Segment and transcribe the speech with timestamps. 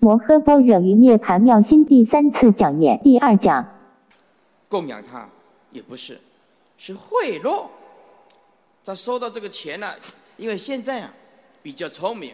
[0.00, 3.66] 摩诃般若于涅盘妙心第三次讲演第二讲。
[4.68, 5.28] 供养他
[5.72, 6.20] 也不是，
[6.76, 7.66] 是贿赂。
[8.84, 9.92] 他收到这个钱呢，
[10.36, 11.12] 因为现在啊
[11.62, 12.32] 比较聪明，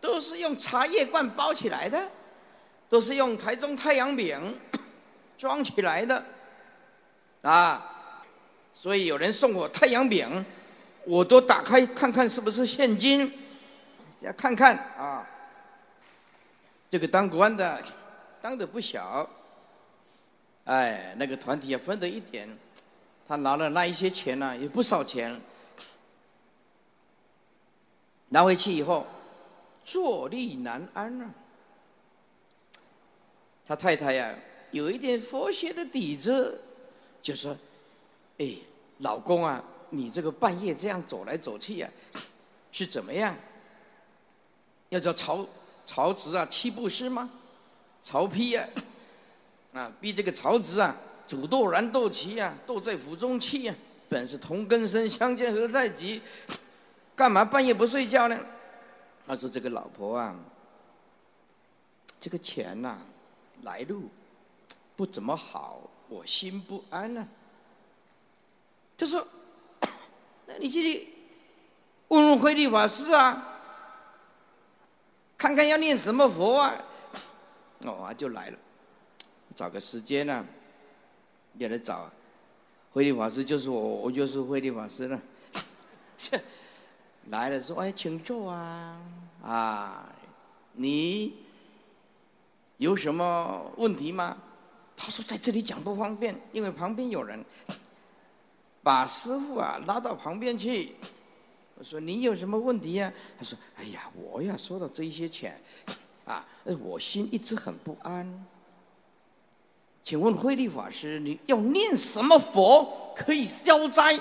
[0.00, 2.02] 都是用茶叶罐包起来的，
[2.88, 4.38] 都是用台中太阳饼
[5.36, 6.24] 装起来的
[7.42, 7.90] 啊。
[8.72, 10.44] 所以有人送我太阳饼，
[11.04, 13.30] 我都打开看看是不是现金，
[14.22, 15.28] 要看看啊。
[16.94, 17.82] 这个当官的
[18.40, 19.28] 当的不小。
[20.66, 22.48] 哎，那个团体也分得一点，
[23.26, 25.40] 他拿了那一些钱呢，也不少钱，
[28.28, 29.04] 拿回去以后，
[29.84, 31.34] 坐立难安啊。
[33.66, 34.32] 他太太呀，
[34.70, 36.60] 有一点佛学的底子，
[37.20, 37.56] 就说
[38.38, 38.54] ：“哎，
[38.98, 41.90] 老公啊，你这个半夜这样走来走去呀，
[42.70, 43.36] 是怎么样？
[44.90, 45.44] 要叫曹
[45.86, 47.30] 曹植啊，七步诗吗？
[48.02, 48.66] 曹丕呀？”
[49.74, 50.94] 啊，逼这个曹植啊，
[51.26, 53.74] 煮豆燃豆萁呀，豆在釜中泣呀，
[54.08, 56.22] 本是同根生，相煎何太急？
[57.16, 58.38] 干嘛半夜不睡觉呢？
[59.26, 60.36] 他说：“这个老婆啊，
[62.20, 62.98] 这个钱呐，
[63.62, 64.10] 来路
[64.96, 67.26] 不怎么好，我心不安呐。”
[68.96, 69.26] 就说
[70.46, 71.08] ：“那你去
[72.08, 73.53] 问问慧律法师啊，
[75.44, 76.74] 看看要念什么佛啊。”
[77.84, 78.56] 哦，就来了。
[79.54, 80.42] 找个时间呢，
[81.58, 82.10] 也来找，啊
[82.94, 85.20] 慧律法师就是我，我就是慧律法师了。
[87.28, 88.98] 来了说：“哎，请坐啊，
[89.42, 90.08] 啊，
[90.72, 91.34] 你
[92.78, 94.38] 有什么问题吗？”
[94.96, 97.44] 他说：“在这里讲不方便，因为旁边有人。”
[98.82, 100.94] 把师傅啊拉到旁边去。
[101.76, 105.60] 我说：“你有什么问题呀？”他说：“哎呀，我呀收到这些钱，
[106.24, 106.46] 啊，
[106.80, 108.46] 我心一直很不安。”
[110.04, 114.18] 请问慧立法师，你要念什么佛可以消灾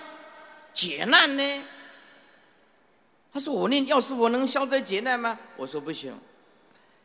[0.74, 1.64] 解难呢？
[3.32, 6.14] 他说：“我念药师佛能消灾解难吗？”我说：“不行。”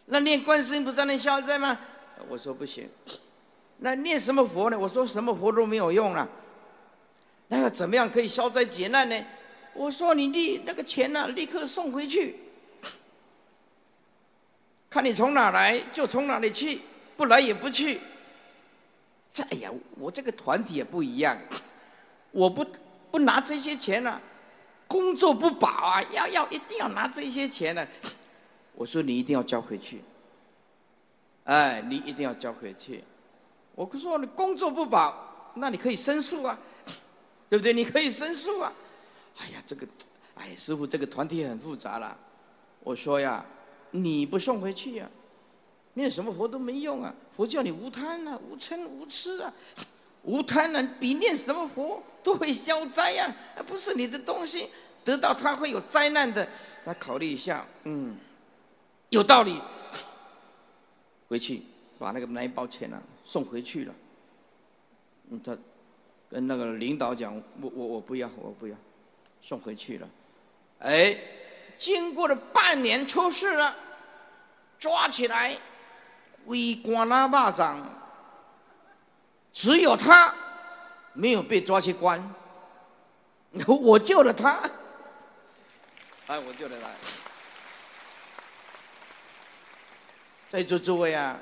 [0.06, 1.78] 那念观世音菩萨能消灾吗？
[2.28, 2.88] 我说：“不行。”
[3.78, 4.78] 那念什么佛呢？
[4.78, 6.28] 我说：“什么佛都没有用了。”
[7.48, 9.24] 那要怎么样可以消灾解难呢？
[9.78, 12.34] 我说：“你立那个钱呢，立刻送回去，
[14.90, 16.80] 看你从哪来就从哪里去，
[17.16, 18.00] 不来也不去。”
[19.30, 21.38] 这哎呀，我这个团体也不一样，
[22.32, 22.66] 我不
[23.12, 24.20] 不拿这些钱了，
[24.88, 27.86] 工作不保啊，要要一定要拿这些钱呢。
[28.74, 30.02] 我说你一定要交回去，
[31.44, 33.04] 哎，你一定要交回去。
[33.76, 36.58] 我说你工作不保，那你可以申诉啊，
[37.48, 37.72] 对不对？
[37.72, 38.72] 你可以申诉啊。
[39.38, 39.86] 哎呀，这个，
[40.34, 42.16] 哎，师傅，这个团体很复杂了。
[42.80, 43.44] 我说呀，
[43.90, 45.08] 你不送回去呀？
[45.94, 47.12] 念什么佛都没用啊！
[47.36, 49.52] 佛叫你无贪啊，无嗔无痴啊，
[50.22, 53.34] 无贪呢，比念什么佛都会消灾呀！
[53.66, 54.68] 不是你的东西
[55.02, 56.48] 得到它会有灾难的。
[56.84, 58.16] 再考虑一下，嗯，
[59.08, 59.60] 有道理。
[61.28, 61.62] 回去
[61.98, 63.94] 把那个那一包钱呢送回去了。
[65.24, 65.58] 你这
[66.30, 68.76] 跟那个领导讲，我我我不要，我不要，
[69.42, 70.08] 送回去了。
[70.80, 71.16] 哎，
[71.78, 73.74] 经过了半年出事了，
[74.78, 75.56] 抓起来。
[76.46, 77.86] 微关那巴掌，
[79.52, 80.32] 只有他
[81.12, 82.34] 没有被抓去关，
[83.66, 84.58] 我救了他，
[86.26, 86.88] 哎，我救了他。
[90.48, 91.38] 在座诸位啊，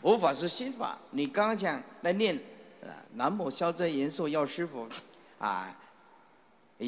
[0.00, 2.34] 佛法是心法，你刚刚讲来念
[2.82, 4.88] 啊，南无消灾延寿药师佛，
[5.38, 5.72] 啊，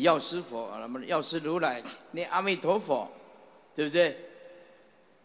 [0.02, 1.82] 药师佛，那么药师如来
[2.12, 3.10] 念阿弥陀佛，
[3.74, 4.18] 对不对？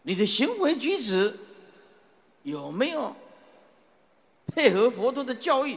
[0.02, 1.34] 你的行为举止。
[2.42, 3.14] 有没有
[4.46, 5.76] 配合佛陀的教育，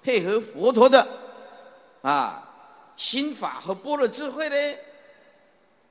[0.00, 1.04] 配合佛陀的
[2.02, 2.48] 啊
[2.96, 4.78] 心法和般若智慧呢？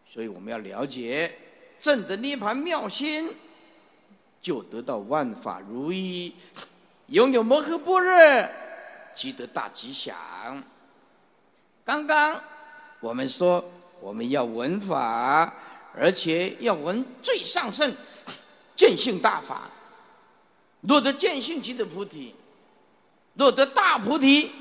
[0.10, 1.30] 所以我们要了解
[1.78, 3.36] 正的涅盘妙心，
[4.42, 6.36] 就得到万法如意，
[7.08, 8.50] 拥有摩诃般若，
[9.14, 10.16] 即得大吉祥。
[11.84, 12.40] 刚刚
[13.00, 13.64] 我们说
[14.00, 15.54] 我们要闻法，
[15.96, 17.94] 而且要闻最上圣
[18.76, 19.70] 见性大法。
[20.82, 22.34] 若得见性即得菩提，
[23.36, 24.52] 若得大菩提，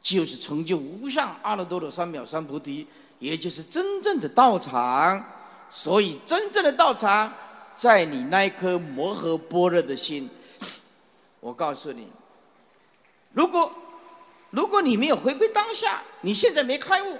[0.00, 2.86] 就是成就无上阿耨多罗三藐三菩提，
[3.18, 5.22] 也就是真正的道场。
[5.70, 7.32] 所以，真正的道场
[7.74, 10.28] 在你那一颗摩诃般若的心。
[11.40, 12.08] 我告诉你，
[13.32, 13.72] 如果
[14.52, 17.18] 如果你没有回归当下，你现在没开悟，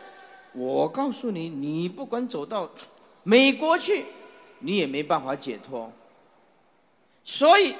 [0.52, 2.70] 我告诉你，你不管走到
[3.24, 4.06] 美国去。
[4.64, 5.90] 你也没办法解脱。
[7.24, 7.74] 所以，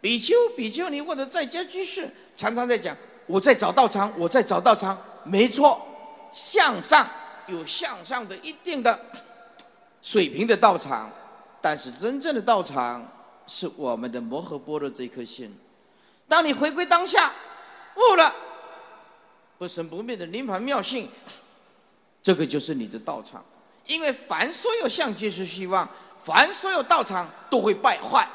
[0.00, 2.96] 比丘、比丘尼或者在家居士常常在讲
[3.28, 5.86] ：“我在找道场，我在找道场。”没错，
[6.32, 7.06] 向上
[7.46, 8.98] 有向上的一定的
[10.00, 11.12] 水平的道场，
[11.60, 13.06] 但是真正的道场
[13.46, 15.54] 是我们的摩诃般若这颗心。
[16.26, 17.30] 当你回归当下，
[17.96, 18.34] 悟了
[19.58, 21.08] 不生不灭的涅盘妙性，
[22.22, 23.44] 这个就是你的道场。
[23.86, 25.88] 因为凡所有相皆是虚妄，
[26.22, 28.28] 凡所有道场都会败坏。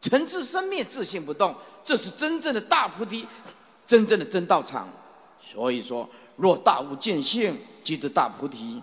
[0.00, 3.26] 诚自生灭，自性不动，这是真正的大菩提，
[3.86, 4.88] 真正的真道场。
[5.40, 8.82] 所以说，若大悟见性，即得大菩提；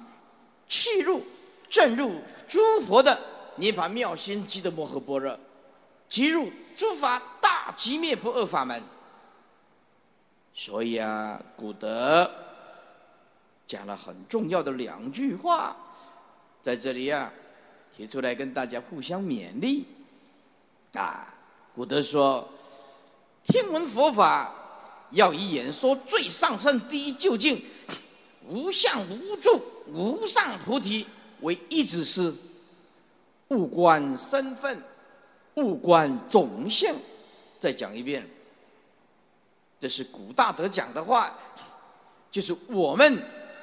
[0.67, 1.21] 契入、
[1.69, 3.17] 正入诸佛的
[3.57, 5.37] 涅盘妙心，即得摩诃般若；
[6.09, 8.81] 即入诸法大极灭不二法门。
[10.53, 12.29] 所以啊，古德
[13.65, 15.75] 讲了很重要的两句话，
[16.61, 17.31] 在这里啊，
[17.95, 19.85] 提出来跟大家互相勉励。
[20.93, 21.33] 啊，
[21.73, 22.47] 古德说
[23.43, 24.53] ：“听闻佛法。”
[25.13, 27.63] 要以演说最上圣第一究竟，
[28.47, 31.05] 无相无住无上菩提
[31.41, 32.33] 为一指示，
[33.49, 34.81] 勿观身份，
[35.53, 36.95] 勿观种性。
[37.59, 38.27] 再讲一遍，
[39.83, 41.37] 这是古大德讲的话，
[42.31, 43.21] 就是我们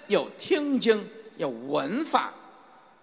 [0.08, 1.02] 要听经，
[1.38, 2.34] 要闻法，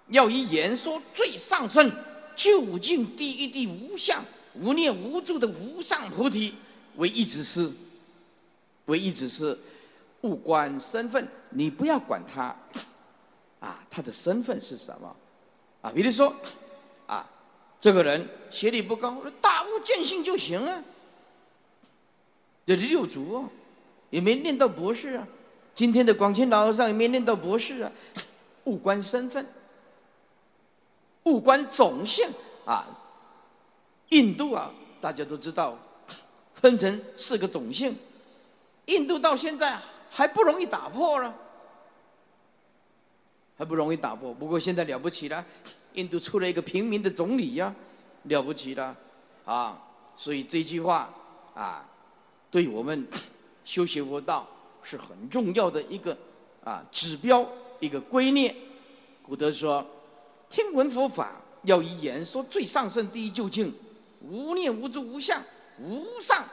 [0.09, 1.91] 要以演说最上圣
[2.35, 4.23] 究竟第一地无相
[4.53, 6.53] 无念无住的无上菩提
[6.97, 7.67] 为一指师，
[8.85, 9.57] 为一只是
[10.21, 12.55] 物观身份，你不要管他，
[13.59, 15.15] 啊，他的身份是什么？
[15.81, 16.31] 啊，比如说，
[17.07, 17.27] 啊，
[17.81, 20.83] 这个人学历不高，大悟见性就行啊。
[22.67, 23.49] 这六祖哦，
[24.09, 25.25] 也没念到博士啊。
[25.73, 27.89] 今天的广清老和尚也没念到博士啊。
[28.65, 29.47] 物观身份，
[31.23, 32.27] 物观种姓
[32.65, 32.85] 啊。
[34.09, 34.69] 印度啊，
[34.99, 35.77] 大家都知道，
[36.55, 37.95] 分成四个种姓。
[38.87, 39.79] 印度到现在
[40.09, 41.33] 还不容易打破了，
[43.57, 44.33] 还不容易打破。
[44.33, 45.45] 不过现在了不起了，
[45.93, 47.73] 印度出了一个平民的总理呀，
[48.23, 48.93] 了不起了，
[49.45, 49.81] 啊！
[50.17, 51.13] 所以这句话
[51.53, 51.85] 啊，
[52.49, 53.07] 对我们
[53.65, 54.47] 修学佛道
[54.81, 56.17] 是很重要的一个
[56.63, 57.47] 啊指标，
[57.79, 58.55] 一个规念。
[59.21, 59.85] 古德说
[60.49, 63.73] ：“听闻佛法，要以言说最上圣第一究竟，
[64.21, 65.41] 无念无住无相
[65.79, 66.45] 无上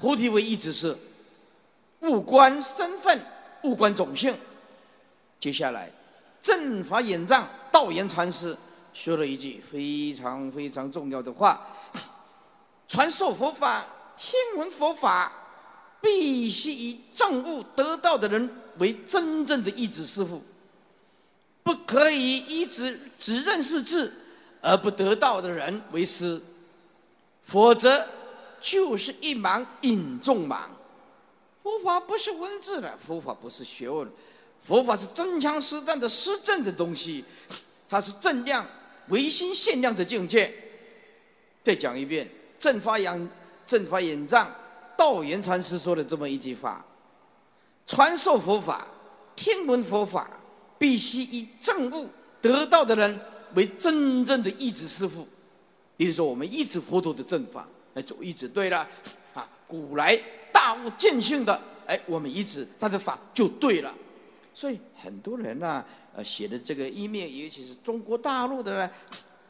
[0.00, 0.96] 菩提为一指示。”
[2.00, 3.18] 勿观身份，
[3.62, 4.34] 勿观种姓。
[5.40, 5.90] 接下来，
[6.40, 8.54] 正法眼藏道言禅师
[8.92, 11.66] 说了一句非常非常重要的话：
[12.86, 15.32] 传授佛法、听闻佛法，
[16.00, 20.42] 必须以正悟得道的人为真正的一指师父，
[21.62, 24.12] 不可以一直只认识字
[24.60, 26.40] 而不得道的人为师，
[27.42, 28.06] 否则
[28.60, 30.60] 就是一盲引众盲。
[31.62, 34.06] 佛法不是文字的，佛法不是学问，
[34.60, 37.24] 佛法是真枪实弹的实证的东西，
[37.88, 38.66] 它是正量
[39.08, 40.54] 唯心限量的境界。
[41.62, 42.28] 再讲一遍，
[42.58, 43.30] 正法眼
[43.66, 44.50] 正法眼藏
[44.96, 46.84] 道元禅师说的这么一句话：
[47.86, 48.86] 传授佛法、
[49.34, 50.30] 听闻佛法，
[50.78, 52.08] 必须以正悟
[52.40, 53.20] 得道的人
[53.54, 55.26] 为真正的义子师父。
[55.96, 58.86] 比如说，我们一直佛陀的正法来走，一直对了
[59.32, 60.20] 啊，古来。
[60.52, 63.92] 大悟见性的，哎，我们一直他的法就对了，
[64.54, 68.90] 所以很多人呢，呃，写的这个一面，尤其是中国大陆的呢，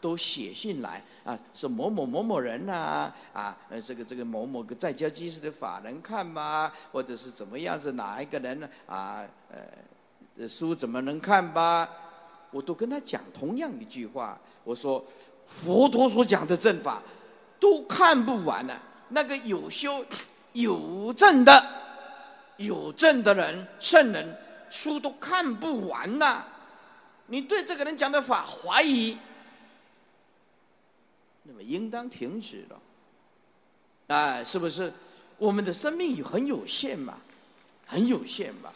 [0.04, 8.68] 都写信来啊，是某某某某人呐，啊，这个这个某某个在家居士的法人看吧，或者是怎么样子哪一个人呢？
[8.86, 9.24] 啊，
[10.36, 11.88] 呃，书怎么能看吧？
[12.50, 15.02] 我都跟他讲同样一句话，我说
[15.46, 17.02] 佛陀所讲的正法
[17.58, 20.04] 都看不完了，那个有修。
[20.52, 21.64] 有证的、
[22.58, 24.24] 有证的人、圣人，
[24.70, 26.44] 书都看不完呐！
[27.26, 29.18] 你对这个人讲的法怀疑，
[31.44, 32.80] 那么应当停止了。
[34.08, 34.92] 哎，是不是？
[35.38, 37.18] 我们的生命很有限嘛，
[37.86, 38.72] 很有限嘛。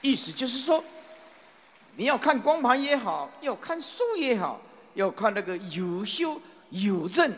[0.00, 0.82] 意思就是说，
[1.96, 4.60] 你要看光盘也好，要看书也好，
[4.94, 6.40] 要看那个有修
[6.70, 7.32] 有证。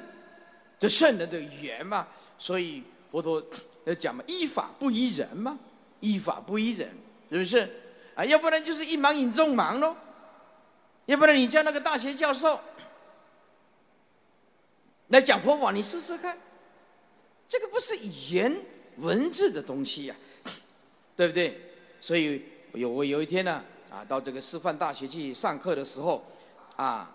[0.78, 2.06] 这圣人的语言嘛，
[2.38, 3.42] 所以佛陀
[3.85, 5.59] 要讲嘛，依法不依人嘛，
[6.00, 6.90] 依法不依人，
[7.30, 7.68] 是不是？
[8.14, 9.94] 啊，要不然就是一盲引众盲喽，
[11.06, 12.59] 要不然你叫那个大学教授
[15.14, 16.37] 来讲佛法，你试试看，
[17.49, 18.52] 这个不是语言
[18.97, 20.16] 文字的东西呀，
[21.14, 21.56] 对不对？
[22.00, 26.26] 所以有我有一天呢，啊，到这个师范大学去上课的时候，
[26.75, 27.14] 啊，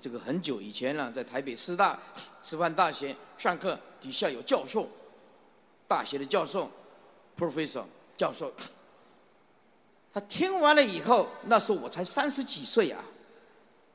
[0.00, 2.00] 这个很久以前了，在台北师大
[2.42, 4.88] 师范大学上课，底下有教授，
[5.86, 6.70] 大学的教授
[7.38, 7.84] ，professor
[8.16, 8.50] 教授，
[10.14, 13.04] 他听完了以后，那时候我才三十几岁啊，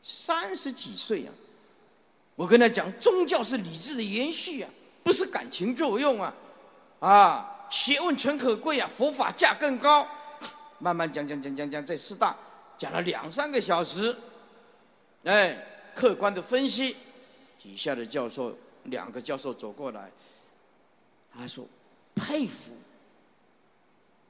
[0.04, 1.34] 三十几岁啊，
[2.40, 4.70] 我跟他讲，宗教是理智的延续啊，
[5.04, 6.34] 不是感情作用啊，
[7.02, 10.08] 啊，学问诚可贵啊，佛法价更高。
[10.78, 12.34] 慢慢讲讲讲讲讲，在师大
[12.78, 14.16] 讲了两三个小时，
[15.26, 15.54] 哎，
[15.94, 16.96] 客观的分析，
[17.62, 20.10] 底下的教授两个教授走过来，
[21.36, 21.68] 他说
[22.16, 22.72] 佩服，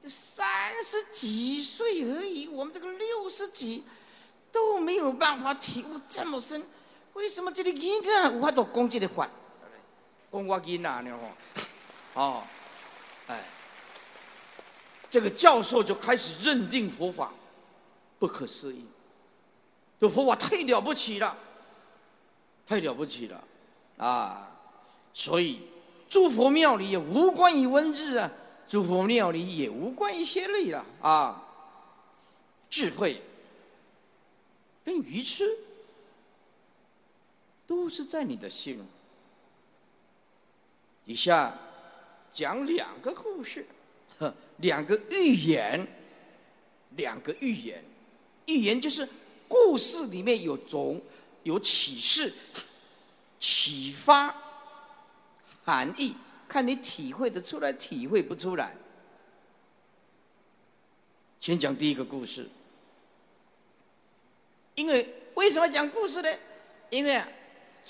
[0.02, 3.84] 这三十几岁而已，我们这个六十几
[4.50, 6.60] 都没有办法体悟这么深，
[7.14, 9.28] 为什么这个囡仔无法度讲这个法？
[10.32, 11.18] 讲我囡仔呢？
[12.14, 12.42] 哦，
[13.26, 13.44] 哎。
[15.10, 17.32] 这个教授就开始认定佛法
[18.20, 18.84] 不可思议，
[19.98, 21.36] 这佛法太了不起了，
[22.64, 23.42] 太了不起了，
[23.96, 24.48] 啊！
[25.12, 25.62] 所以
[26.08, 28.30] 诸佛庙里也无关于文字啊，
[28.68, 31.42] 诸佛庙里也无关于些类了啊。
[32.70, 33.20] 智慧
[34.84, 35.58] 跟愚痴
[37.70, 38.84] 都是在你的心。
[41.04, 41.56] 底下
[42.32, 43.64] 讲两个故事。
[44.56, 45.86] 两个寓言，
[46.96, 47.82] 两个寓言，
[48.46, 49.08] 寓言就是
[49.48, 51.00] 故事里面有种
[51.44, 52.30] 有启示、
[53.38, 54.34] 启发、
[55.64, 56.14] 含义，
[56.46, 58.76] 看你体会的出来，体会不出来。
[61.38, 62.46] 先讲第一个故事，
[64.74, 66.28] 因为为什么讲故事呢？
[66.90, 67.22] 因为，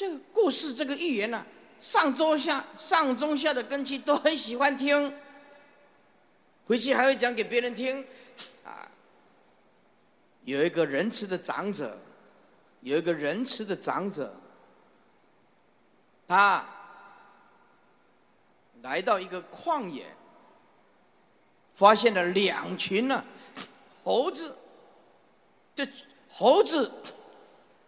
[0.00, 1.44] 这个故事这个寓言呢，
[1.78, 5.12] 上中下上中下的根基都很喜欢听。
[6.64, 8.02] 回去还会讲给别人听，
[8.64, 8.90] 啊，
[10.44, 11.98] 有一个仁慈的长者，
[12.80, 14.34] 有一个仁慈的长者，
[16.26, 16.64] 他
[18.80, 20.06] 来到一个旷野，
[21.74, 23.22] 发现了两群呢
[24.02, 24.56] 猴子，
[25.74, 25.86] 这
[26.26, 26.90] 猴子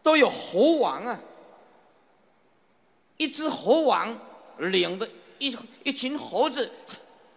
[0.03, 1.19] 都有猴王啊，
[3.23, 4.19] 一只猴王
[4.59, 6.71] 领的一一群猴子。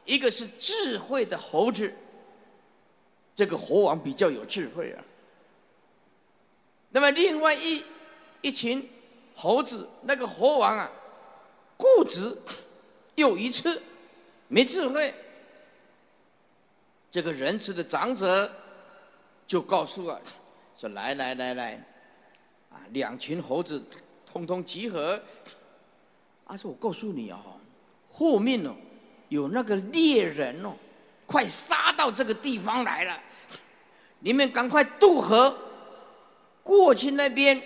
[0.05, 1.91] 一个是智慧的猴子，
[3.33, 5.03] 这个猴王比较有智慧啊。
[6.91, 7.83] 那么另外一
[8.41, 8.87] 一群
[9.33, 10.91] 猴子，那个猴王啊，
[11.75, 12.37] 固执
[13.15, 13.81] 又愚痴，
[14.47, 15.11] 没智慧。
[17.09, 18.51] 这个仁慈的长者
[19.47, 20.21] 就告诉啊，
[20.77, 21.83] 说来来来来，
[22.69, 23.83] 啊，两群猴子
[24.23, 25.19] 通通集合。
[26.45, 27.39] 啊，说我告诉你啊，
[28.09, 28.73] 后面哦。
[29.29, 30.71] 有那个猎人哦，
[31.25, 33.19] 快杀到这个地方来了！
[34.19, 35.53] 你们赶快渡河
[36.61, 37.59] 过去那边，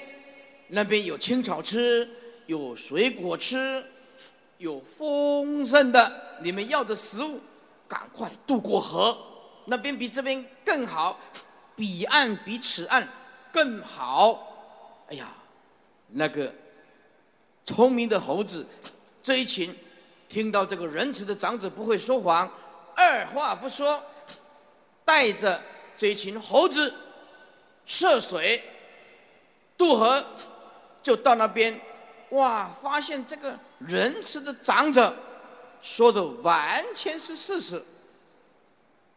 [0.69, 2.09] 那边有青草吃，
[2.45, 3.86] 有水果吃，
[4.57, 7.41] 有丰盛的你们要的食物，
[7.89, 9.15] 赶快渡过河，
[9.65, 11.19] 那边比这边更好，
[11.75, 13.05] 彼岸比此岸
[13.51, 15.03] 更好。
[15.09, 15.27] 哎呀，
[16.07, 16.55] 那个
[17.69, 18.65] 聪明的猴子
[19.21, 19.75] 这一群。
[20.27, 22.47] 听到这个仁慈的长者不会说谎，
[22.95, 23.99] 二话不说，
[25.03, 25.59] 带着
[25.97, 26.93] 这群猴子
[27.83, 28.63] 涉水
[29.75, 30.23] 渡河，
[31.01, 31.81] 就到那边，
[32.29, 32.67] 哇！
[32.67, 35.15] 发现这个仁慈的长者
[35.81, 37.83] 说的完全是事实。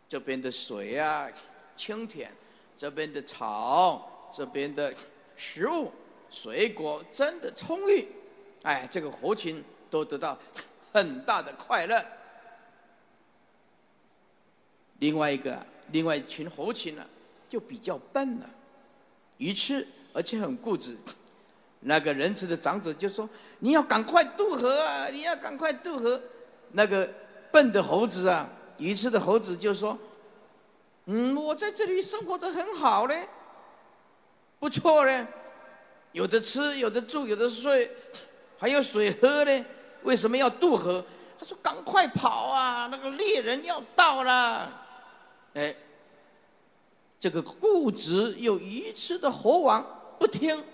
[0.08, 1.28] 这边的水啊
[1.76, 2.34] 清甜，
[2.78, 4.94] 这边的草，这边的
[5.36, 5.92] 食物
[6.30, 8.08] 水果真的充裕，
[8.62, 10.38] 哎，这个猴群都得到。
[10.92, 12.04] 很大的快乐。
[14.98, 17.02] 另外一个，另外一群猴群呢，
[17.48, 18.50] 就比较笨了，
[19.38, 20.96] 愚痴，而且很固执。
[21.80, 23.28] 那个仁慈的长者就说
[23.60, 25.08] ：“你要赶快渡河啊！
[25.08, 26.20] 你要赶快渡河。”
[26.72, 27.08] 那个
[27.50, 29.98] 笨的猴子啊，愚痴的猴子就说
[31.06, 33.26] ：“嗯，我在这里生活的很好嘞，
[34.60, 35.26] 不错嘞，
[36.12, 37.90] 有的吃，有的住，有的睡，
[38.62, 39.64] 还有水喝呢。”
[40.04, 41.04] 为什么要渡河？
[41.38, 42.88] 他说：“赶快跑啊！
[42.90, 44.72] 那个猎人要到了。”
[45.54, 45.74] 哎，
[47.18, 49.84] 这个固执又愚痴的猴王
[50.18, 50.64] 不听，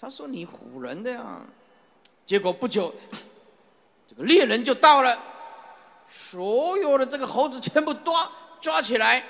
[0.00, 1.40] 他说：“你唬人的呀！”
[2.24, 2.94] 结果不久，
[4.06, 5.18] 这个猎人就到了，
[6.08, 8.30] 所有的这个猴子全部抓
[8.60, 9.24] 抓起来，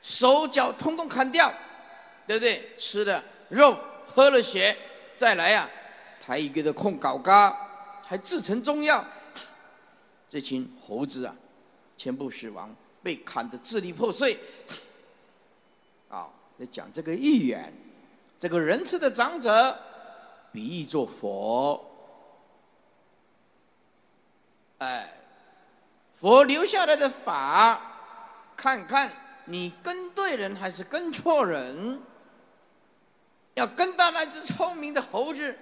[0.00, 1.52] 手脚通通砍掉，
[2.26, 2.72] 对不对？
[2.78, 4.76] 吃了肉，喝了血，
[5.16, 5.68] 再来呀，
[6.32, 7.54] 还一个的空搞嘎。
[8.06, 9.02] 还制成中药，
[10.28, 11.34] 这群猴子啊，
[11.96, 14.38] 全部死亡，被砍得支离破碎。
[16.08, 17.72] 啊，在讲这个寓言，
[18.38, 19.78] 这个仁慈的长者
[20.52, 21.82] 比喻作佛，
[24.78, 25.14] 哎，
[26.14, 27.80] 佛留下来的法，
[28.56, 29.10] 看看
[29.46, 32.00] 你跟对人还是跟错人。
[33.54, 35.54] 要跟到那只聪明的猴子，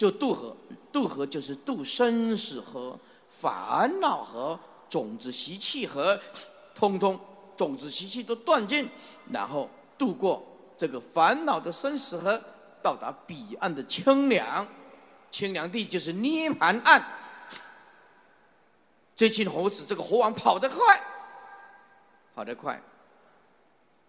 [0.00, 0.56] 就渡河，
[0.90, 6.18] 渡河就是渡生死河、烦恼河、种子习气河，
[6.74, 7.20] 通通
[7.54, 8.88] 种子习气都断尽，
[9.30, 10.42] 然后渡过
[10.74, 12.40] 这个烦恼的生死河，
[12.80, 14.66] 到达彼岸的清凉，
[15.30, 17.04] 清凉地就是涅盘岸。
[19.14, 20.78] 这群猴子，这个猴王跑得快，
[22.34, 22.80] 跑得快，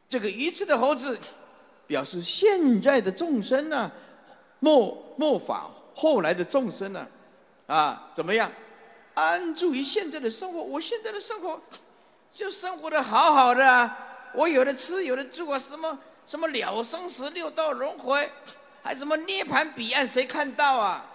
[0.07, 1.19] 这个一次的猴子。
[1.85, 3.91] 表示现在的众生呢，
[4.59, 7.07] 末末法后来的众生呢，
[7.67, 8.51] 啊，怎么样？
[9.13, 10.61] 安住于现在的生活。
[10.61, 11.59] 我现在的生活
[12.31, 18.29] 就生活的好好的啊，我有的吃，有的住啊，什么什么了生死六道轮回，
[18.81, 21.05] 还什么涅盘彼岸，谁看到啊？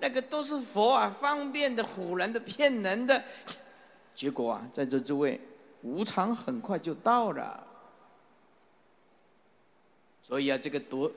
[0.00, 3.22] 那个都是佛啊，方便的、唬人的、骗人的。
[4.14, 5.40] 结果啊，在这诸位，
[5.82, 7.64] 无常很快就到了。
[10.22, 11.10] 所以啊，这个德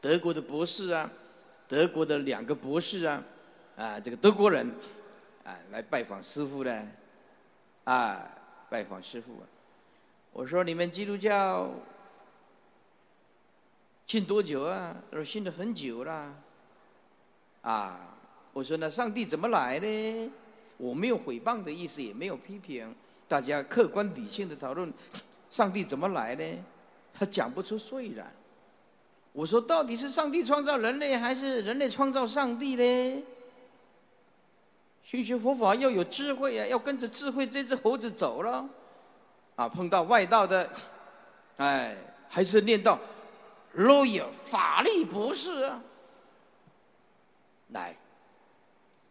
[0.00, 1.10] 德国的博士啊，
[1.66, 3.22] 德国的两个博士啊，
[3.76, 4.70] 啊，这个德国人
[5.44, 6.88] 啊，来拜访师傅呢，
[7.84, 8.30] 啊，
[8.68, 9.42] 拜访师傅。
[10.32, 11.70] 我说你们基督教
[14.06, 14.94] 信多久啊？
[15.10, 16.34] 他说信了很久了。
[17.62, 18.14] 啊，
[18.52, 20.32] 我说那上帝怎么来呢？
[20.76, 22.94] 我没有诽谤的意思，也没有批评，
[23.26, 24.92] 大家客观理性的讨论，
[25.48, 26.44] 上帝怎么来呢？
[27.12, 28.30] 他讲不出所以然。
[29.34, 33.24] 我说，到底是上帝创造人类，还是人类创造上帝呢？
[35.02, 38.64] 学学佛法要有智慧啊，要跟着智慧这只猴子走了。
[39.56, 40.70] 啊，碰到外道的，
[41.56, 41.96] 哎，
[42.28, 42.96] 还是念到
[43.72, 45.82] 罗有法力博士啊。
[47.70, 47.96] 来，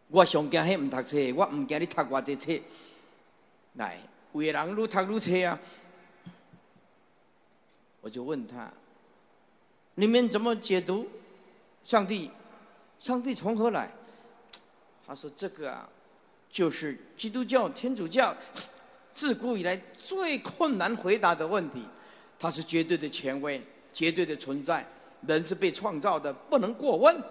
[0.08, 2.50] 我上惊迄唔读册，我唔惊你读我这册。
[3.74, 3.98] 来，
[4.32, 5.58] 有的人愈读愈册啊。
[8.00, 8.72] 我就问他：
[9.94, 11.08] 你们怎么解读
[11.84, 12.30] 上帝？
[12.98, 13.90] 上帝从何来？
[15.06, 15.88] 他说：这个啊，
[16.50, 18.34] 就是基督教、天主教
[19.12, 21.84] 自古以来最困难回答的问题。
[22.38, 24.86] 他是绝对的权威，绝对的存在。
[25.26, 27.22] 人是被创造的，不能过问。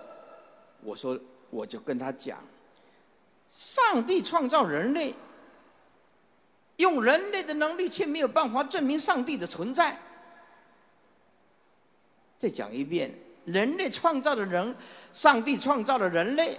[0.81, 2.41] 我说，我就跟他讲：
[3.55, 5.13] 上帝创造人类，
[6.77, 9.99] 用人类的能力却没有办法证明上帝的存在。
[12.43, 13.09] 再讲一遍，
[13.45, 14.75] 人类创造的人，
[15.13, 16.57] 上帝创造了人类，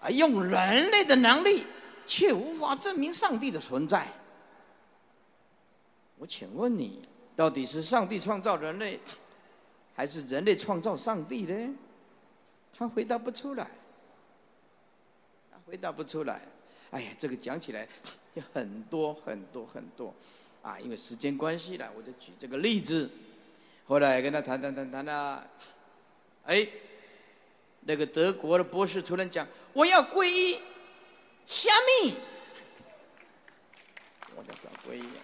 [0.00, 1.64] 啊，用人类的能力，
[2.06, 4.08] 却无法证明上帝的存在。
[6.16, 8.98] 我请问你，到底是上帝创造人类，
[9.94, 11.74] 还是人类创造上帝呢？
[12.74, 13.70] 他回答不出来，
[15.50, 16.40] 他回答不出来。
[16.90, 17.86] 哎呀，这个讲起来
[18.32, 20.14] 有很多很多很多，
[20.62, 23.10] 啊，因为时间关系了，我就举这个例子。
[23.84, 25.44] 后来跟他谈谈谈谈啊，
[26.44, 26.66] 哎，
[27.80, 30.58] 那个德国的博士突然讲：“我要皈依，
[31.46, 31.70] 虾
[32.02, 32.14] 米？
[34.34, 35.20] 我叫找皈依啊！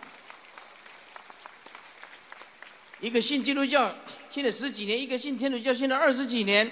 [3.01, 3.95] 一个信基督教
[4.29, 6.71] 信了十几年，一个信天主教信了二十几年，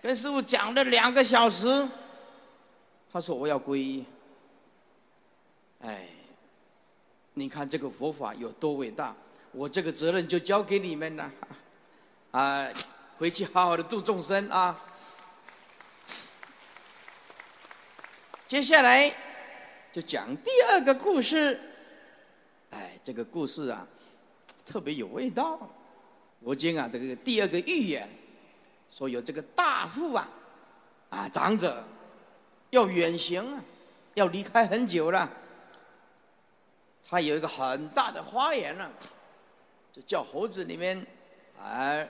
[0.00, 1.88] 跟师傅讲了两个小时，
[3.12, 4.04] 他说我要皈依。
[5.80, 6.08] 哎，
[7.34, 9.14] 你看这个佛法有多伟大！
[9.52, 11.30] 我这个责任就交给你们了，
[12.30, 12.68] 啊，
[13.18, 14.78] 回去好好的度众生啊。
[18.46, 19.12] 接下来
[19.90, 21.60] 就讲第二个故事，
[22.70, 23.86] 哎，这个故事啊，
[24.64, 25.58] 特别有味道。
[26.38, 28.08] 我今啊，这个第二个寓言，
[28.90, 30.28] 说有这个大富啊，
[31.10, 31.84] 啊，长者
[32.70, 33.60] 要远行啊，
[34.14, 35.28] 要离开很久了，
[37.08, 38.88] 他有一个很大的花园呢。
[39.92, 41.04] 就叫猴子里面，
[41.58, 42.06] 啊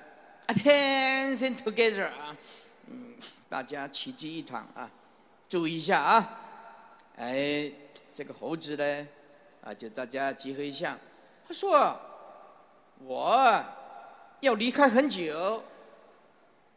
[0.48, 2.36] ，attention together 啊，
[2.88, 3.14] 嗯，
[3.48, 4.90] 大家齐聚一堂啊，
[5.48, 6.40] 注意一下啊，
[7.16, 7.72] 哎，
[8.12, 9.08] 这个猴子呢，
[9.64, 10.98] 啊，就大家集合一下。
[11.48, 11.98] 他说
[13.02, 13.64] ：“我
[14.40, 15.64] 要离开很久，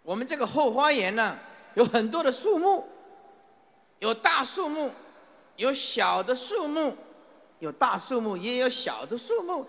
[0.03, 1.37] 我们这个后花园呢，
[1.75, 2.85] 有很多的树木，
[3.99, 4.89] 有大树木，
[5.57, 6.95] 有小的树木，
[7.59, 9.67] 有大树木，也有小的树木。”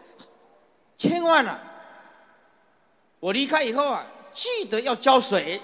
[0.96, 1.60] 千万了！
[3.20, 5.60] 我离开以后啊，记得要浇水，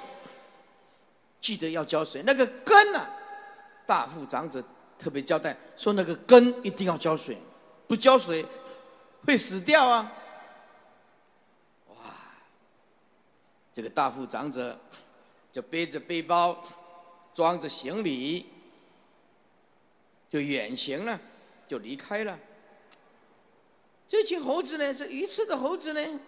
[1.41, 2.23] 记得要浇水。
[2.25, 3.07] 那个根啊，
[3.87, 4.63] 大富长者
[4.99, 7.37] 特别交代说，那个根一定要浇水，
[7.87, 8.45] 不浇水
[9.27, 10.13] 会死掉啊。
[11.89, 11.95] 哇
[13.73, 14.79] 这个大富长者
[15.53, 16.63] 就背着背包，
[17.35, 18.47] 装着行李，
[20.29, 21.21] 就远行了，
[21.69, 22.39] 就离开了。
[24.21, 26.21] 这群猴子呢，这愚痴的猴子呢，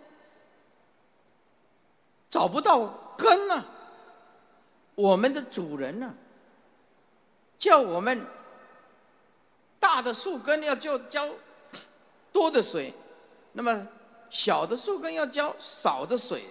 [2.30, 2.86] 找不到
[3.18, 3.66] 根啊。
[4.94, 6.14] 我们的主人呢，
[7.58, 8.24] 叫我们
[9.78, 11.28] 大的树根要浇浇
[12.32, 12.94] 多的水，
[13.52, 13.86] 那么
[14.30, 16.44] 小的树根要浇少的水。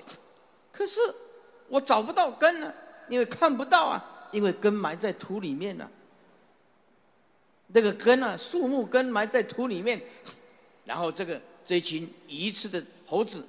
[0.71, 0.99] 可是
[1.67, 2.71] 我找不到根呢，
[3.09, 5.89] 因为看不到啊，因为根埋在土里面呢。
[7.73, 9.99] 这个根啊，树木根埋在土里面，
[10.85, 13.47] 然后这个这群愚痴的猴子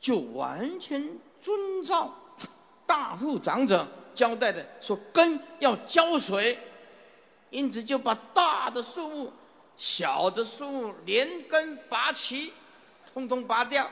[0.00, 1.02] 就完全
[1.40, 2.14] 遵照。
[2.86, 6.58] 大户长者交代的说：“根要浇水，
[7.50, 9.32] 因此就把大的树木、
[9.76, 12.52] 小的树木连根拔起，
[13.12, 13.88] 通通拔掉。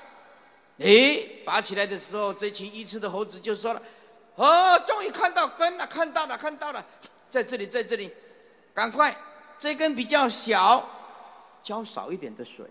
[0.78, 3.82] 哎，拔起来的时候，这群愚痴的猴子就说了
[4.36, 6.84] ：‘哦，终于看到根了，看到了，看到了，
[7.30, 8.10] 在这里，在这里，
[8.74, 9.16] 赶快，
[9.58, 10.86] 这根比较小，
[11.62, 12.64] 浇少一点的水；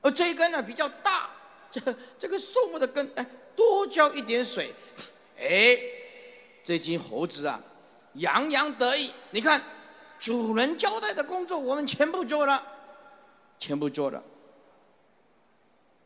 [0.00, 1.30] 而这一根呢比较大，
[1.70, 1.80] 这
[2.18, 4.70] 这个树木的根，哎。’”多浇一点水，
[5.38, 5.78] 哎，
[6.62, 7.58] 这群猴子啊，
[8.12, 9.10] 洋洋得意。
[9.30, 9.62] 你看，
[10.18, 12.62] 主人交代的工作，我们全部做了，
[13.58, 14.22] 全部做了。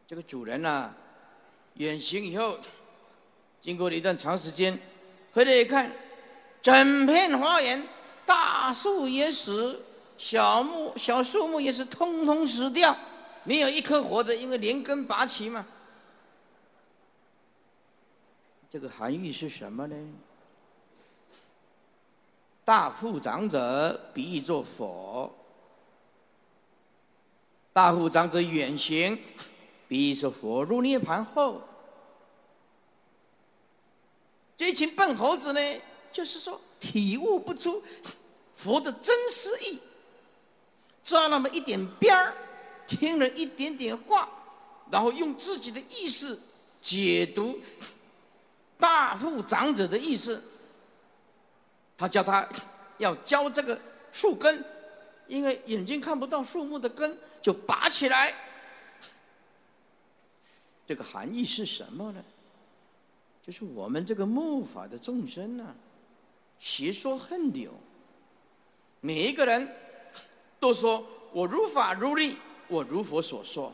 [0.07, 0.95] 这个主人呢，
[1.75, 2.57] 远行以后，
[3.61, 4.79] 经过了一段长时间，
[5.33, 5.91] 回来一看，
[6.63, 7.85] 整片花园，
[8.25, 9.83] 大树也死，
[10.21, 12.95] 小木小树木也是通通死掉，
[13.43, 15.67] 没有一棵活的，因为连根拔起嘛。
[18.69, 19.97] 这个含义是什么呢？
[22.67, 25.33] 大富长者比喻作佛，
[27.73, 29.19] 大富长者远行，
[29.89, 31.63] 比喻说佛入涅盘后，
[34.55, 35.61] 这群笨猴子呢，
[36.13, 37.83] 就是说体悟不出
[38.53, 39.81] 佛的真实意，
[41.11, 42.33] 抓那么一点边儿，
[42.87, 44.29] 听了一点点话，
[44.93, 46.39] 然后用自己的意识
[46.81, 47.59] 解读。
[48.79, 50.41] 大富长者的意思，
[51.99, 52.49] 他叫他
[52.99, 53.77] 要教这个
[54.13, 54.65] 树根，
[55.27, 58.33] 因为眼睛看不到树木的根，就拔起来。
[60.87, 62.25] 这个含义是什么呢？
[63.45, 65.75] 就是我们这个木法的众生呢，
[66.61, 67.73] 邪说恨流，
[69.01, 69.69] 每一个人
[70.61, 72.37] 都说我如法如律，
[72.69, 73.73] 我如佛所说，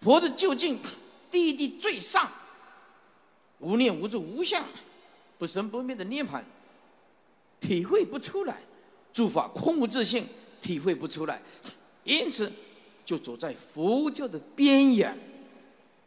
[0.00, 0.78] 佛的究竟。
[1.30, 2.26] 地地最上，
[3.58, 4.64] 无念无住无相，
[5.36, 6.42] 不生不灭的涅槃，
[7.60, 8.62] 体会不出来，
[9.12, 10.26] 诸法空无自性，
[10.62, 11.42] 体会不出来，
[12.04, 12.50] 因此
[13.04, 15.14] 就走在佛教的边缘，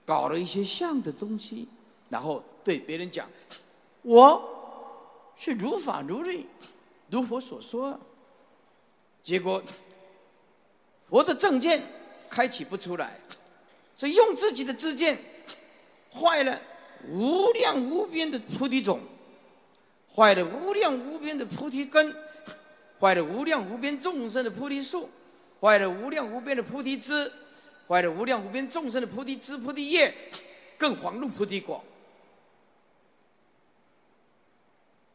[0.03, 1.67] 搞了一些像的东西，
[2.09, 3.29] 然后对别人讲，
[4.01, 4.41] 我
[5.35, 6.47] 是如法如律，
[7.11, 7.99] 如佛所说，
[9.21, 9.61] 结果
[11.09, 11.83] 佛的正见
[12.29, 13.19] 开启不出来。
[13.93, 15.19] 所以用自己的自见，
[16.11, 16.59] 坏了
[17.07, 19.01] 无量无边的菩提种，
[20.15, 22.15] 坏了无量无边的菩提根，
[22.99, 25.09] 坏了无量无边众生的菩提树，
[25.59, 27.29] 坏了无量无边的菩提枝，
[27.89, 30.13] 坏了无量无边众生的菩提枝菩提叶，
[30.77, 31.83] 更遑论菩提果。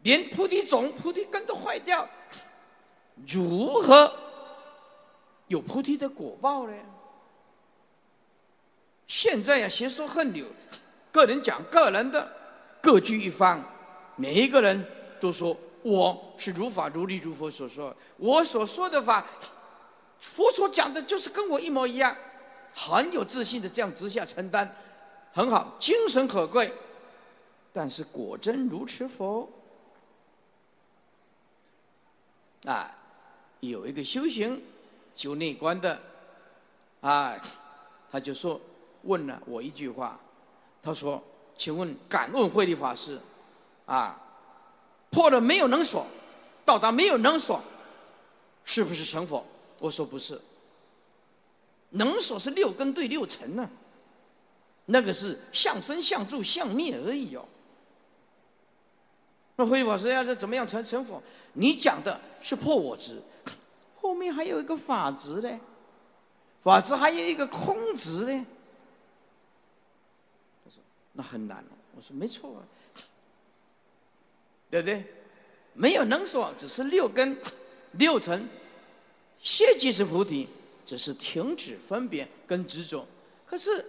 [0.07, 2.09] 连菩提种、菩提根都坏掉，
[3.27, 4.13] 如何
[5.49, 6.73] 有菩提的果报呢？
[9.09, 10.47] 现在呀，邪说恨流，
[11.11, 12.33] 个人讲个人的，
[12.81, 13.61] 各据一方，
[14.15, 14.87] 每一个人
[15.19, 19.27] 都说我是如法如律如佛所说，我所说的法，
[20.21, 22.17] 佛所讲的就是跟我一模一样，
[22.73, 24.73] 很有自信的这样直下承担，
[25.33, 26.73] 很好，精神可贵。
[27.73, 29.51] 但是果真如此否？
[32.67, 32.95] 啊，
[33.61, 34.63] 有一个修行
[35.15, 35.99] 修内观的，
[37.01, 37.35] 啊，
[38.13, 38.61] 他就说。
[39.03, 40.19] 问了我一句话，
[40.83, 41.23] 他说
[41.57, 43.21] ：“请问，敢问慧律法师，
[43.85, 44.21] 啊，
[45.11, 46.05] 破了没有能所，
[46.65, 47.63] 到达没有能所，
[48.65, 49.47] 是不是成佛？”
[49.79, 50.41] 我说：“不是，
[51.91, 53.71] 能所是六根对六尘呢，
[54.87, 57.47] 那个是相生相住相灭而已哦。
[59.57, 61.23] 那慧律法师要是怎么样成成佛？
[61.55, 63.21] 你讲的是破我执，
[64.01, 65.61] 后面还有一个法执呢，
[66.63, 68.47] 法执还有一个空执呢。”
[71.19, 72.61] 那很难了我说没错啊，
[74.71, 75.03] 对不对？
[75.73, 77.35] 没有能说，只是六根、
[77.93, 78.47] 六尘，
[79.39, 80.47] 现即是菩提，
[80.85, 83.07] 只是停止分别跟执着。
[83.47, 83.83] 可是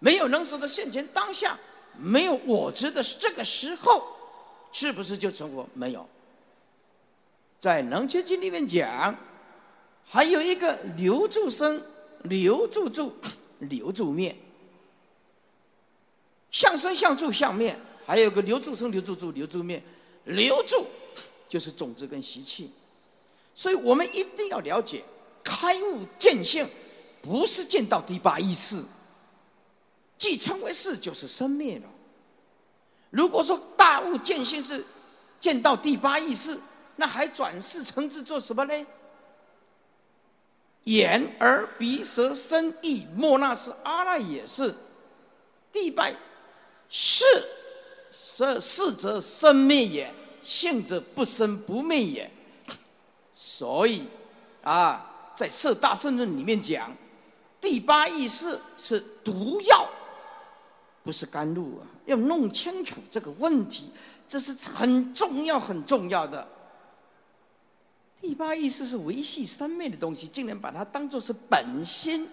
[0.00, 1.56] 没有能说的现前当下，
[1.96, 4.04] 没有我执的这个时候，
[4.72, 5.68] 是不是就成佛？
[5.74, 6.06] 没有。
[7.58, 9.14] 在《能切经》里面讲，
[10.06, 11.82] 还有一个留住生，
[12.22, 13.12] 留住住，
[13.58, 14.34] 留住灭，
[16.50, 19.82] 相生相住相灭，还有个留住生，留住住，留住灭，
[20.24, 20.86] 留住
[21.48, 22.70] 就是种子跟习气。
[23.54, 25.04] 所以我们一定要了解，
[25.44, 26.66] 开悟见性，
[27.20, 28.82] 不是见到第八意识。
[30.16, 31.84] 既称为是，就是生灭了。
[33.10, 34.84] 如果说大悟见性是
[35.38, 36.58] 见到第八意识，
[36.96, 38.86] 那还转世成智做什么呢？
[40.84, 44.74] 眼、耳、鼻、舌、身、意，莫那是阿赖也是。
[45.72, 46.08] 第八
[46.88, 47.24] 是，
[48.10, 52.30] 是是则生灭也，性则不生不灭也。
[53.32, 54.06] 所以，
[54.62, 56.90] 啊，在《色大圣论》里面讲，
[57.60, 59.86] 第八意识是毒药。
[61.02, 61.82] 不是甘露啊！
[62.06, 63.90] 要弄清楚这个问题，
[64.28, 66.46] 这是很重要、很重要的。
[68.20, 72.28] 第八意识是维系生命的东西，竟然把它当作是本心。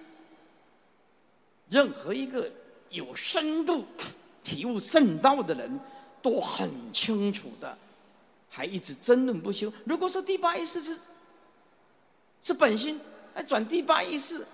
[1.69, 2.49] 任何一个
[2.89, 3.86] 有深度
[4.43, 5.80] 体悟圣道的人，
[6.21, 7.77] 都很清楚的，
[8.49, 9.71] 还一直争论不休。
[9.86, 10.97] 如果说第八意识是
[12.41, 12.99] 是本心，
[13.34, 14.45] 还转第八意识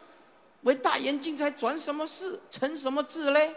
[0.62, 3.56] 为大眼睛，才转什么事成什么字嘞？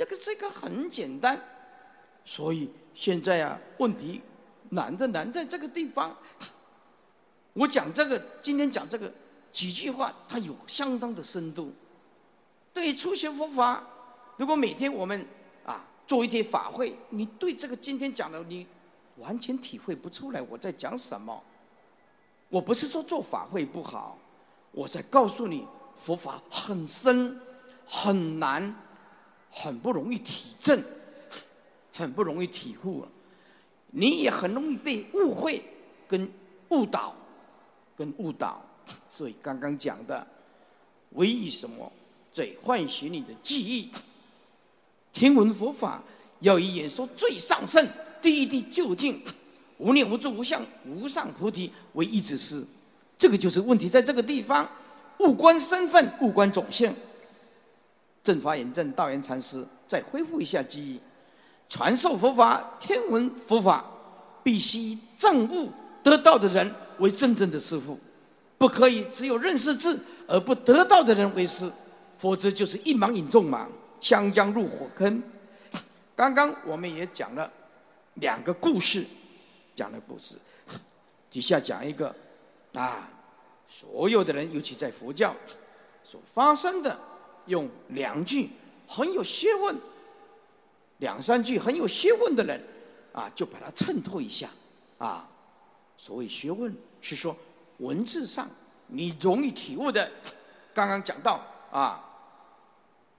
[0.00, 1.38] 这个这个很简单，
[2.24, 4.22] 所以现在啊，问题
[4.70, 6.16] 难在难在这个地方。
[7.52, 9.12] 我讲这个，今天讲这个
[9.52, 11.70] 几句话，它有相当的深度。
[12.72, 13.86] 对于初学佛法，
[14.38, 15.22] 如果每天我们
[15.66, 18.66] 啊做一些法会，你对这个今天讲的你
[19.18, 21.38] 完全体会不出来我在讲什么。
[22.48, 24.16] 我不是说做法会不好，
[24.72, 27.38] 我在告诉你佛法很深
[27.84, 28.74] 很难。
[29.50, 30.82] 很不容易体证，
[31.92, 33.04] 很不容易体悟，
[33.90, 35.62] 你也很容易被误会、
[36.06, 36.30] 跟
[36.70, 37.14] 误导、
[37.96, 38.64] 跟误导。
[39.08, 40.26] 所以刚刚讲的，
[41.10, 41.92] 为什么
[42.32, 43.90] 在唤醒你的记忆？
[45.12, 46.02] 听闻佛法
[46.40, 47.86] 要以演说最上圣、
[48.22, 49.20] 第一地究竟、
[49.78, 52.64] 无念无住无相无上菩提为一指示。
[53.18, 54.68] 这个就是问题，在这个地方，
[55.18, 56.94] 物关身份，物关种性。
[58.22, 61.00] 正法引正道元禅师再恢复一下记忆，
[61.68, 63.84] 传授佛法、天文佛法，
[64.42, 65.70] 必须以正悟
[66.02, 67.98] 得道的人为真正的师傅，
[68.58, 71.70] 不可以只有认识字而不得道的人为师，
[72.18, 73.66] 否则就是一盲引众盲，
[74.00, 75.22] 相将入火坑。
[76.14, 77.50] 刚刚我们也讲了
[78.14, 79.06] 两个故事，
[79.74, 80.36] 讲了故事，
[81.30, 82.14] 底下讲一个
[82.74, 83.08] 啊，
[83.66, 85.34] 所有的人，尤其在佛教
[86.04, 86.98] 所发生的。
[87.50, 88.48] 用两句
[88.86, 89.76] 很有学问，
[90.98, 92.58] 两三句很有学问的人，
[93.12, 94.48] 啊，就把它衬托一下，
[94.98, 95.28] 啊，
[95.98, 97.36] 所谓学问是说
[97.78, 98.48] 文字上
[98.86, 100.10] 你容易体悟的。
[100.72, 101.40] 刚刚讲到
[101.72, 102.02] 啊，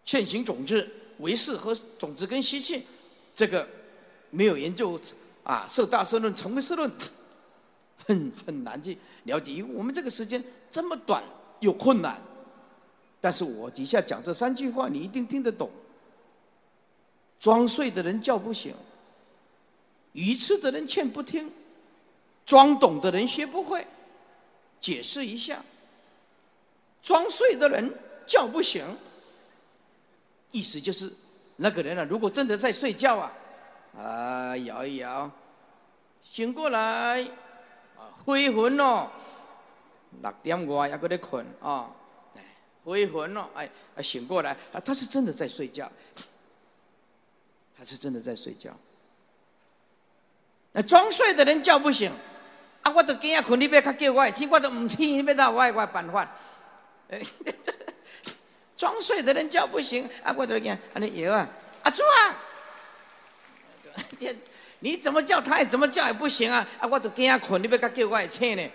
[0.06, 0.90] 现行种子
[1.20, 2.88] 为是和种子跟习气，
[3.36, 3.68] 这个
[4.30, 5.00] 没有研究
[5.44, 6.90] 啊，受大圣论、成为世论，
[8.08, 11.22] 很很难去了解，因为我们这个时间这么短，
[11.60, 12.20] 又困难。
[13.22, 15.70] 但是我底下讲这三句话，你一定听得懂。
[17.40, 18.76] 装睡的人叫不醒，
[20.14, 21.52] 愚痴的人劝不听，
[22.46, 23.86] 装懂的人学不会。
[24.80, 25.64] 解释一下，
[27.04, 27.94] 装睡的人
[28.26, 28.84] 叫不醒，
[30.52, 31.14] 意思就是
[31.56, 33.32] 那个人啊，如果真的在睡觉啊，
[33.96, 35.30] 啊摇一摇，
[36.24, 37.22] 醒过来，
[37.96, 39.08] 啊灰魂哦，
[40.24, 41.90] 六点外还搁在困啊。
[42.84, 43.70] 回魂了，哎，
[44.02, 45.92] 醒过来，啊，他是真的在睡觉，
[47.78, 48.72] 他是真的在睡觉。
[50.72, 52.12] 那装睡的人叫不醒，
[52.82, 56.30] 啊，我都惊啊，困你别他叫我醒，我都唔听，你别他我我办法。
[57.10, 57.22] 哎，
[58.78, 61.48] 装睡的人叫不醒，啊，我都惊，啊，你有啊，
[61.84, 62.38] 阿朱啊，
[64.80, 68.68] 你怎么叫他也怎么叫也不行啊，啊，我都惊啊，困你别他叫我醒呢。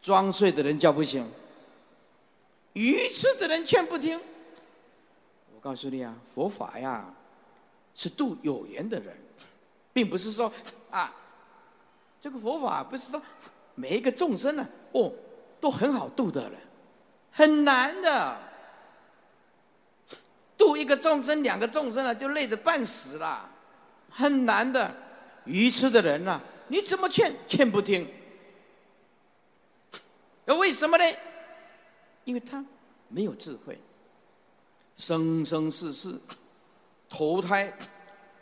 [0.00, 1.28] 装睡的人叫不醒。
[2.74, 4.20] 愚痴的人劝不听。
[5.54, 7.12] 我告诉你啊，佛法呀，
[7.94, 9.16] 是度有缘的人，
[9.92, 10.52] 并不是说
[10.90, 11.12] 啊，
[12.20, 13.20] 这个佛法不是说
[13.74, 15.12] 每一个众生呢，哦，
[15.60, 16.60] 都很好度的人，
[17.30, 18.36] 很难的。
[20.56, 23.48] 度一个众生、两个众生了，就累得半死了，
[24.10, 24.94] 很难的。
[25.44, 28.08] 愚痴的人呐，你怎么劝，劝不听。
[30.44, 31.04] 那为什么呢？
[32.24, 32.64] 因为他
[33.08, 33.78] 没有智慧，
[34.96, 36.18] 生生世世
[37.08, 37.72] 投胎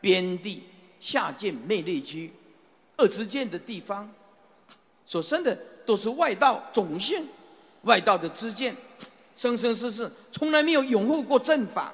[0.00, 0.62] 边地
[1.00, 2.32] 下贱魅力区
[2.96, 4.10] 二之见的地方，
[5.04, 7.26] 所生的都是外道种姓，
[7.82, 8.76] 外道的之见，
[9.34, 11.92] 生生世世从来没有拥护过正法，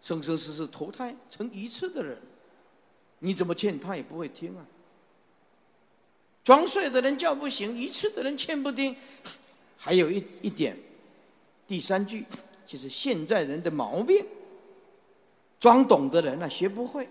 [0.00, 2.18] 生生世世投胎成愚痴的人，
[3.18, 4.64] 你怎么劝他也不会听啊。
[6.42, 8.96] 装睡的人叫不醒，愚痴的人劝不听。
[9.78, 10.76] 还有一一点，
[11.66, 12.26] 第三句
[12.66, 14.26] 就是现在人的毛病。
[15.60, 17.08] 装懂的人呢，学不会。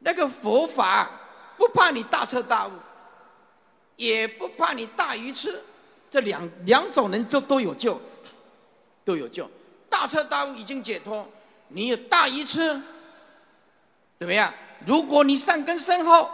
[0.00, 1.10] 那个佛法
[1.56, 2.72] 不怕你大彻大悟，
[3.96, 5.62] 也不怕你大愚痴，
[6.10, 8.00] 这两两种人都都有救，
[9.04, 9.50] 都有救。
[9.88, 11.26] 大彻大悟已经解脱，
[11.68, 12.80] 你有大愚痴，
[14.18, 14.52] 怎么样？
[14.84, 16.28] 如果你善根深厚。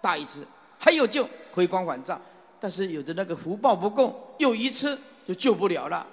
[0.00, 0.44] 大一次
[0.80, 2.20] 还有救，回光返照，
[2.62, 4.96] 但是有的那个福报不够，又一次
[5.26, 6.06] 就救不了了。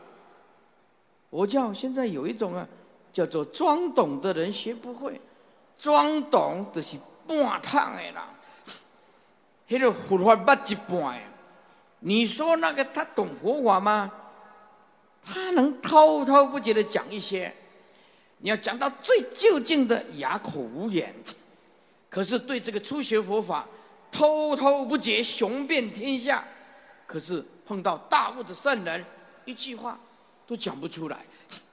[1.29, 2.67] 佛教现在有一种啊，
[3.13, 5.21] 叫做装懂的人学不会，
[5.77, 8.29] 装懂就是半趟的啦，
[9.67, 11.21] 那个佛法不一半。
[11.99, 14.11] 你说那个他懂佛法吗？
[15.23, 17.53] 他能滔滔不绝的讲一些，
[18.39, 21.13] 你要讲到最究竟的哑口无言。
[22.09, 23.67] 可是对这个初学佛法。
[24.11, 26.43] 滔滔不绝，雄辩天下。
[27.05, 29.03] 可是碰到大悟的圣人，
[29.45, 29.99] 一句话
[30.45, 31.17] 都讲不出来。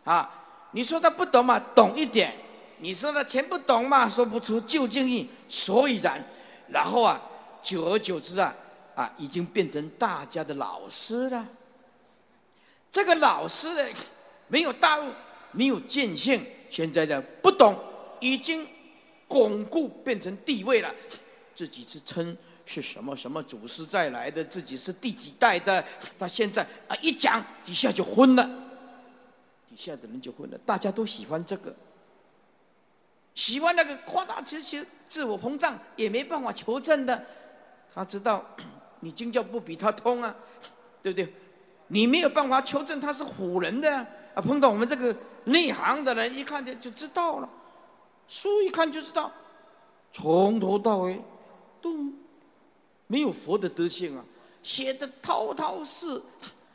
[0.04, 1.58] 啊，你说他不懂嘛？
[1.74, 2.34] 懂一点。
[2.78, 4.08] 你说他全不懂嘛？
[4.08, 6.22] 说不出究竟意所以然。
[6.68, 7.20] 然后啊，
[7.62, 8.54] 久而久之啊，
[8.94, 11.46] 啊，已经变成大家的老师了。
[12.90, 13.82] 这个老师呢，
[14.48, 15.10] 没有大悟，
[15.52, 17.78] 没有见性，现在的不懂，
[18.20, 18.66] 已经
[19.28, 20.94] 巩固变成地位了。
[21.56, 25.82] 自己是称是什么什么祖师再来的，自己是第几代的，
[26.18, 28.44] 他现在啊一讲底下就昏了，
[29.66, 31.74] 底下的人就昏了，大家都喜欢这个，
[33.34, 37.24] 喜欢那个夸大其词、自我膨胀，也没办法求证的。
[37.94, 38.44] 他知道
[39.00, 40.36] 你经教不比他通啊，
[41.02, 41.32] 对不对？
[41.88, 43.96] 你没有办法求证他是唬人的
[44.34, 44.42] 啊。
[44.42, 47.48] 碰到我们这个内行的人，一看就就知道了，
[48.28, 49.32] 书一看就知道，
[50.12, 51.18] 从头到尾。
[51.86, 52.12] 都
[53.06, 54.24] 没有佛的德性啊，
[54.62, 56.20] 写的滔滔是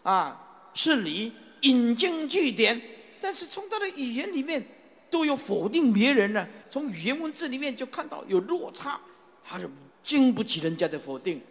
[0.03, 2.81] 啊是理，引经据典，
[3.19, 4.65] 但是从他的语言里面
[5.09, 6.47] 都有否定别人呢。
[6.69, 8.99] 从语言文字里面就看到有落差，
[9.43, 9.69] 他是
[10.01, 11.41] 经不起人家的否定。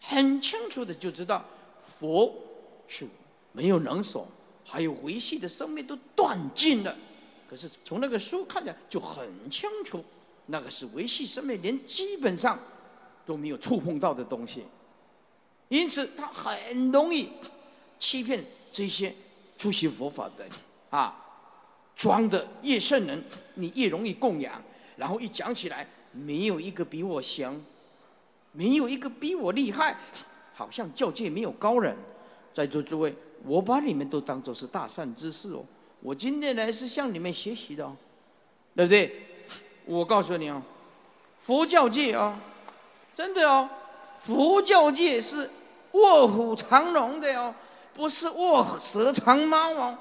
[0.00, 1.44] 很清楚的就知道
[1.82, 2.34] 佛
[2.86, 3.06] 是
[3.52, 4.26] 没有能所，
[4.64, 6.96] 还有维系的生命都断尽了。
[7.50, 10.02] 可是从那个书看着就很清楚。
[10.50, 12.58] 那个是维系生命，连基本上
[13.24, 14.64] 都没有触碰到的东西，
[15.68, 17.28] 因此他很容易
[17.98, 19.14] 欺骗这些
[19.56, 20.46] 出席佛法的
[20.90, 21.14] 啊，
[21.94, 23.22] 装的越圣人，
[23.54, 24.62] 你越容易供养，
[24.96, 27.54] 然后一讲起来，没有一个比我强，
[28.52, 29.98] 没有一个比我厉害，
[30.54, 31.94] 好像教界没有高人。
[32.54, 35.64] 在座诸位，我把你们都当作是大善之士哦，
[36.00, 37.94] 我今天来是向你们学习的，哦，
[38.74, 39.27] 对不对？
[39.88, 40.62] 我告诉你哦，
[41.40, 42.36] 佛教界哦，
[43.14, 43.66] 真的哦，
[44.20, 45.48] 佛教界是
[45.92, 47.54] 卧虎藏龙的哦，
[47.94, 49.96] 不是卧蛇藏猫哦。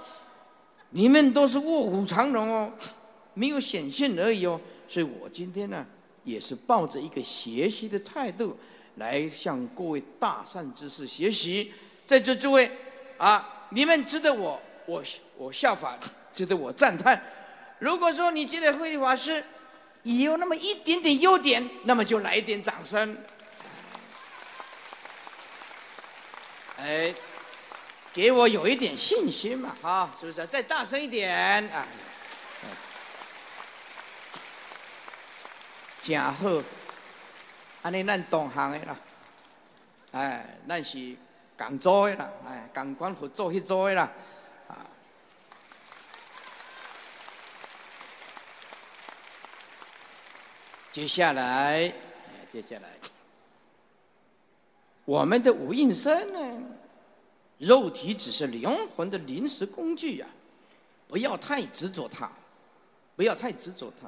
[0.90, 2.70] 你们都是卧虎藏龙哦，
[3.34, 4.60] 没有显现而已哦。
[4.90, 5.86] 所以我今天呢，
[6.26, 8.58] 也是抱着一个学习的态度，
[8.96, 11.72] 来向各位大善之士学习。
[12.06, 12.70] 在座诸位
[13.18, 15.02] 啊，你们值得我我
[15.38, 15.98] 我效法，
[16.34, 17.22] 值得我赞叹。
[17.80, 19.42] 如果说你觉得慧律法师，
[20.08, 23.18] 有那么一点点优点，那么就来一点掌声。
[26.78, 27.14] 哎，
[28.14, 30.46] 给我有一点信心嘛，啊，是不是？
[30.48, 31.86] 再大声一点啊！
[36.00, 36.64] 真好，
[37.82, 38.96] 安尼咱同行的啦，
[40.12, 41.16] 哎，咱是
[41.58, 44.10] 共做的啦，哎，共管合作去做的啦。
[50.98, 51.94] 接下来，
[52.52, 52.90] 接下来，
[55.06, 56.40] 我们的无印身呢？
[57.60, 60.26] 肉体只是灵魂的临时工具呀，
[61.08, 62.28] 不要太执着它，
[63.16, 64.08] 不要太执着它。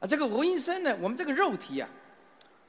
[0.00, 1.88] 啊，这个无印身呢，我们这个肉体呀，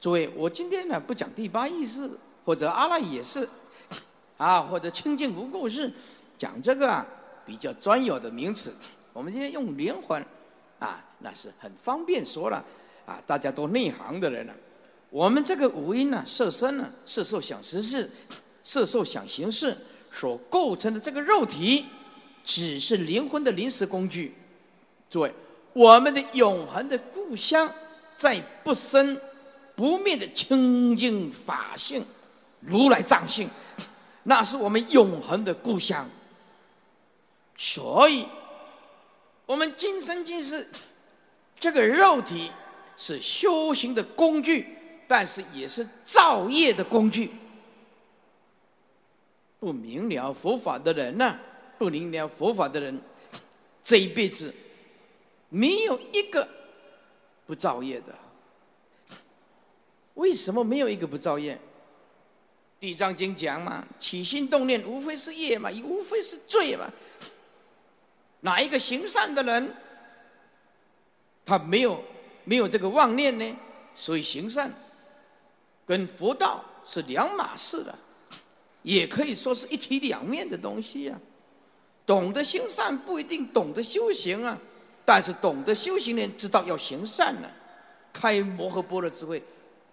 [0.00, 2.10] 诸位，我今天呢不讲第八意识
[2.42, 3.46] 或者阿赖耶识，
[4.38, 5.92] 啊，或者清净无垢识，
[6.38, 7.06] 讲这个啊
[7.44, 8.74] 比较专有的名词。
[9.12, 10.24] 我们今天用灵魂，
[10.78, 12.64] 啊，那是很方便说了。
[13.06, 14.54] 啊，大家都内行的人了。
[15.08, 18.10] 我们这个五音呢，色身呢，色受想识事，
[18.62, 19.74] 色受想行识，
[20.10, 21.86] 所构成的这个肉体，
[22.44, 24.36] 只是灵魂的临时工具。
[25.08, 25.32] 诸位，
[25.72, 27.72] 我们的永恒的故乡，
[28.18, 29.18] 在不生
[29.74, 32.04] 不灭的清净法性，
[32.60, 33.48] 如来藏性，
[34.24, 36.06] 那是我们永恒的故乡。
[37.56, 38.26] 所以，
[39.46, 40.68] 我们今生今世
[41.60, 42.50] 这个肉体
[42.96, 44.66] 是修行的工具，
[45.06, 47.30] 但是也是造业的工具。
[49.58, 51.38] 不明了佛法的人呢？
[51.78, 53.00] 不明了佛法的人，
[53.84, 54.52] 这一辈子
[55.48, 56.48] 没有一个
[57.46, 58.14] 不造业的。
[60.14, 61.54] 为什么没有一个不造业？
[62.80, 66.88] 《地藏经》讲嘛，起心动念无非是业嘛，也无非是罪嘛。
[68.40, 69.74] 哪一个行善的人，
[71.48, 72.04] 他没有
[72.44, 73.56] 没有这个妄念呢？
[73.94, 74.70] 所以行善
[75.86, 77.94] 跟佛道是两码事的。
[78.82, 81.18] 也可以说是一体两面的东西呀。
[82.06, 84.56] 懂得行善不一定懂得修行啊，
[85.04, 87.48] 但是懂得修行的人知道要行善呢，
[88.12, 89.42] 开摩诃般若智慧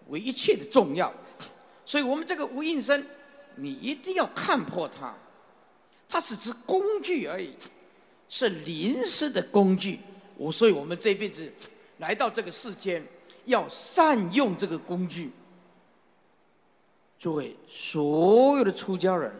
[0.09, 1.11] 为一切的重要。
[1.85, 3.05] 所以我们这个无应身，
[3.55, 5.13] 你一定要看破它，
[6.07, 7.53] 它是只工具而已，
[8.29, 9.99] 是临时的工具。
[10.37, 11.51] 我所以我们这辈子
[11.97, 13.05] 来到这个世间，
[13.45, 15.31] 要善用这个工具。
[17.17, 19.33] 诸位，所有的出家人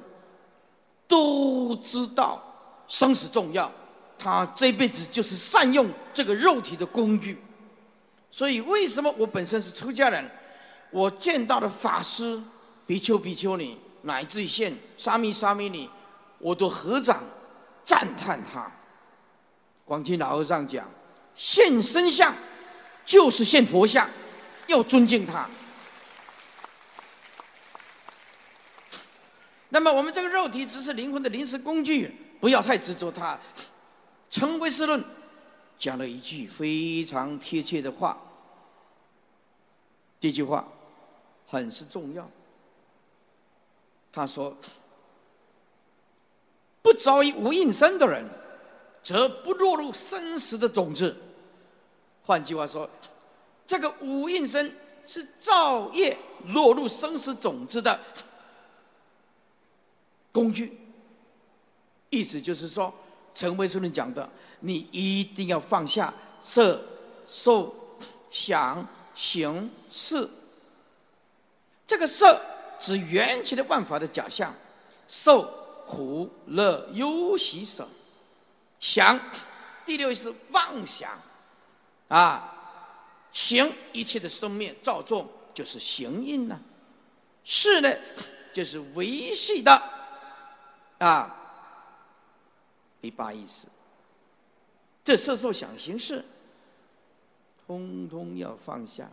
[1.07, 2.41] 都知道
[2.87, 3.69] 生死重要，
[4.17, 7.37] 他这辈子就是善用这个肉体的工具。
[8.31, 10.29] 所以，为什么我本身是出家人，
[10.91, 12.41] 我见到的法师、
[12.87, 15.89] 比丘、比丘尼，乃至于现沙弥、沙弥尼，
[16.39, 17.23] 我都合掌
[17.83, 18.71] 赞叹他。
[19.85, 20.85] 广清老和尚讲，
[21.35, 22.35] 现身相
[23.05, 24.09] 就是现佛像，
[24.67, 25.47] 要尊敬他。
[29.69, 33.37] 那么我们这个肉体只是灵魂的临时工具，不要太执着它。
[34.29, 35.03] 成唯识论
[35.77, 38.17] 讲了一句非常贴切的话，
[40.19, 40.67] 这句话
[41.47, 42.27] 很是重要。
[44.11, 44.55] 他说
[46.81, 48.23] ：“不着无应身的人，
[49.05, 51.15] 则不落入生死的种子。”
[52.25, 52.89] 换句话说，
[53.67, 54.75] 这个无应身
[55.05, 57.99] 是造业落入生死种子的。
[60.31, 60.75] 工具，
[62.09, 62.91] 意思就是说，
[63.35, 64.27] 陈威书人讲的，
[64.61, 66.83] 你一定要放下色、
[67.27, 67.73] 受、
[68.31, 70.27] 想、行、识。
[71.85, 72.41] 这个色
[72.79, 74.51] 指缘起的万法的假象，
[75.07, 75.43] 受
[75.85, 77.87] 苦乐忧喜舍，
[78.79, 79.19] 想
[79.85, 81.11] 第六是妄想，
[82.07, 82.53] 啊，
[83.31, 86.59] 行一切的生灭造作就是行印呢，
[87.43, 87.91] 识呢
[88.53, 89.81] 就是维系的。
[90.97, 91.35] 啊，
[93.01, 93.67] 第八意思，
[95.03, 96.23] 这色受想行识，
[97.67, 99.09] 通通要放下。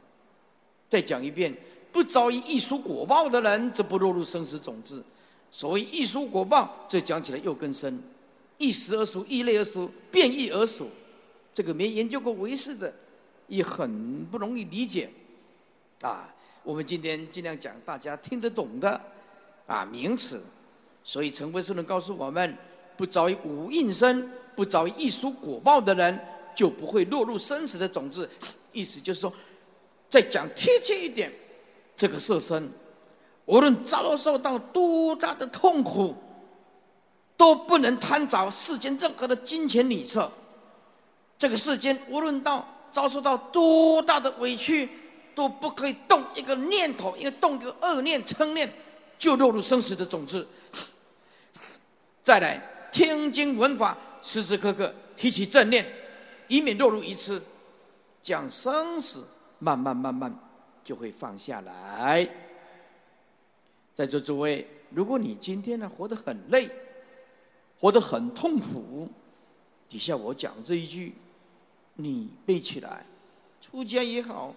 [0.89, 1.57] 再讲一遍，
[1.91, 5.05] 不遭遇艺术果报的人，则不落入生死种子。
[5.51, 8.03] 所谓艺术果报，这讲起来又更深，
[8.59, 10.89] 一时而熟，一类而熟，变异而熟。
[11.55, 12.93] 这个没研究过唯识的，
[13.49, 15.11] 也很不容易理解。
[16.01, 16.33] 啊，
[16.63, 19.01] 我们今天尽量讲大家听得懂的
[19.67, 20.43] 啊名词。
[21.05, 22.57] 所以，成佛圣人告诉我们：
[22.97, 26.19] 不遭于五应身，不遭于一书果报的人，
[26.55, 28.29] 就不会落入生死的种子。
[28.73, 29.33] 意思就是说，
[30.09, 31.33] 再讲贴切一点，
[31.97, 32.71] 这个色身，
[33.47, 36.15] 无论遭受到多大的痛苦，
[37.43, 40.30] 都不能贪着世间任何的金钱礼色。
[41.36, 44.88] 这个世间，无论到遭受到多大的委屈，
[45.34, 48.72] 都不可以动一个念头，因为动个恶念、嗔念，
[49.18, 50.47] 就落入生死的种子。
[52.22, 52.62] 再来
[52.93, 55.84] 听经闻法，时时刻刻提起正念，
[56.47, 57.43] 以免落入一次。
[58.22, 59.26] 讲生死，
[59.59, 60.32] 慢慢慢慢
[60.84, 62.24] 就会放下来。
[63.97, 66.70] 在座诸位，如果你今天呢活得很累，
[67.83, 69.11] 活得很痛苦，
[69.89, 71.12] 底下我讲这一句，
[71.95, 73.05] 你背起来，
[73.61, 74.55] 出家也好，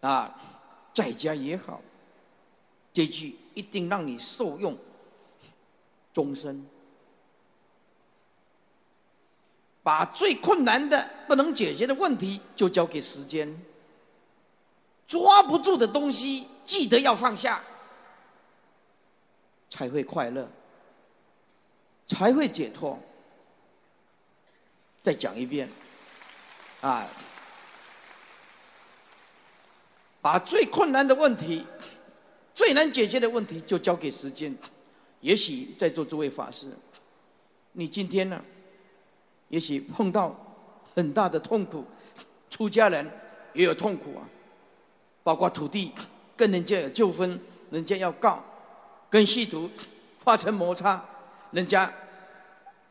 [0.00, 0.32] 啊，
[0.94, 1.82] 在家也好，
[2.92, 4.78] 这句一定让你受用
[6.12, 6.64] 终身。
[9.82, 13.48] 把最困难的、不能解决的问题，就交给时间；
[15.08, 17.60] 抓不住的东西，记得要放下，
[19.68, 20.48] 才会快乐，
[22.06, 22.98] 才会解脱。
[25.02, 25.68] 再讲一遍，
[26.80, 27.06] 啊，
[30.22, 31.66] 把最困难的问题、
[32.54, 34.54] 最难解决的问题，就交给时间；
[35.20, 36.68] 也许在座诸位法师，
[37.72, 38.42] 你今天呢，
[39.48, 40.34] 也许碰到
[40.94, 41.84] 很大的痛苦，
[42.48, 43.06] 出家人
[43.52, 44.24] 也有痛苦啊，
[45.22, 45.92] 包括土地
[46.34, 47.38] 跟人家有纠纷，
[47.70, 48.42] 人家要告，
[49.10, 49.68] 跟信徒
[50.20, 51.04] 发生摩擦，
[51.54, 51.90] 人家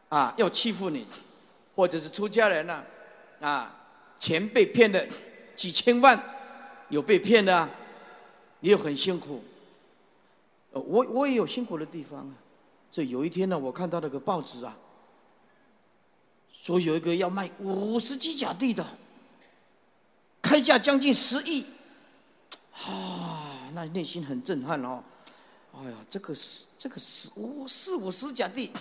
[0.09, 1.05] 啊要欺负你，
[1.76, 2.84] 或者是出家人呢，
[3.41, 3.76] 啊
[4.18, 5.05] 钱被骗了
[5.55, 6.18] 几千万，
[6.88, 7.70] 有被骗的，
[8.61, 9.43] 也有很辛苦。
[10.72, 12.34] 我我也有辛苦的地方啊，
[12.89, 14.76] 所以有一天呢，我看到那个报纸啊，
[16.61, 18.86] 说有一个要卖五十几甲地的，
[20.41, 21.66] 开价将近十亿，
[22.86, 25.03] 啊，那内心很震撼哦。
[25.76, 28.71] 哎呀，这个是这个是五四五十甲地，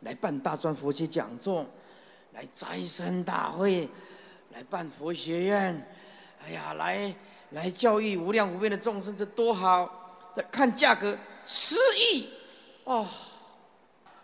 [0.00, 1.66] 来办大专佛学讲座，
[2.32, 3.86] 来斋生大会，
[4.52, 5.86] 来办佛学院，
[6.42, 7.14] 哎呀，来
[7.50, 10.32] 来教育无量无边的众生，这多好！
[10.34, 11.16] 再看价格。
[11.44, 12.28] 十亿
[12.84, 13.06] 哦，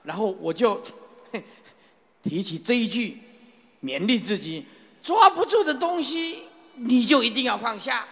[0.03, 0.81] 然后我就
[2.23, 3.21] 提起这一句，
[3.83, 4.67] 勉励自己：
[5.03, 6.45] 抓不住的东西，
[6.77, 8.07] 你就一定要放下。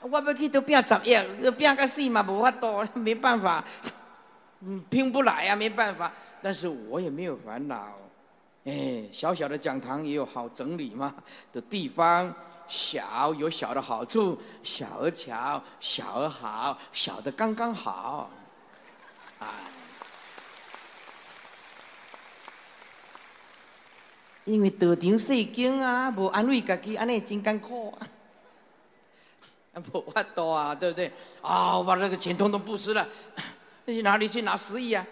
[0.00, 3.64] 我要去都变十亿，变个死嘛，无法多， 没办法，
[4.60, 6.12] 嗯，拼不来呀，没办法。
[6.40, 7.96] 但是我也没有烦恼，
[8.64, 11.14] 哎，小小的讲堂也有好整理嘛
[11.52, 12.32] 的地方，
[12.68, 18.30] 小有小的好处，小而巧，小而好，小的刚刚好。
[19.40, 19.54] 啊！
[24.44, 27.96] 因为道场细经啊，无安慰家己，安尼真艰苦，
[29.92, 31.12] 无法度啊，对不对？
[31.40, 33.06] 啊，我把那个钱通通布施了，
[33.84, 35.06] 那去哪里去拿十亿啊？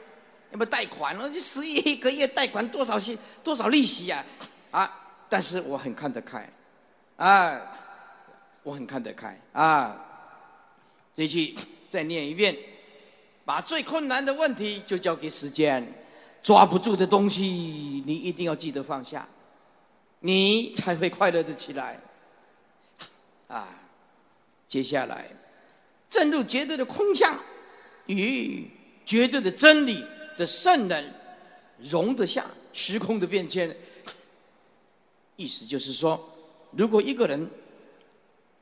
[0.50, 1.16] 要不贷款？
[1.18, 3.18] 那这十亿一个月贷款多少息？
[3.42, 4.24] 多少利息啊？
[4.70, 5.02] 啊！
[5.28, 6.48] 但是我很看得开，
[7.16, 7.60] 啊，
[8.62, 9.96] 我很看得开啊！
[11.12, 11.56] 这句
[11.88, 12.56] 再念一遍。
[13.44, 15.86] 把最困难的问题就交给时间，
[16.42, 17.42] 抓不住的东西
[18.04, 19.26] 你一定要记得放下，
[20.18, 21.98] 你才会快乐的起来。
[23.46, 23.68] 啊，
[24.76, 25.26] 接下来，
[26.10, 27.34] 正入绝对的空相
[28.08, 28.68] 与
[29.06, 30.04] 绝对的真理
[30.36, 31.14] 的圣人
[31.80, 33.74] 容得下时空的变迁。
[35.36, 36.22] 意思就是说，
[36.72, 37.48] 如果一个人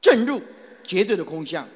[0.00, 0.40] 正入
[0.84, 1.68] 绝对的空相，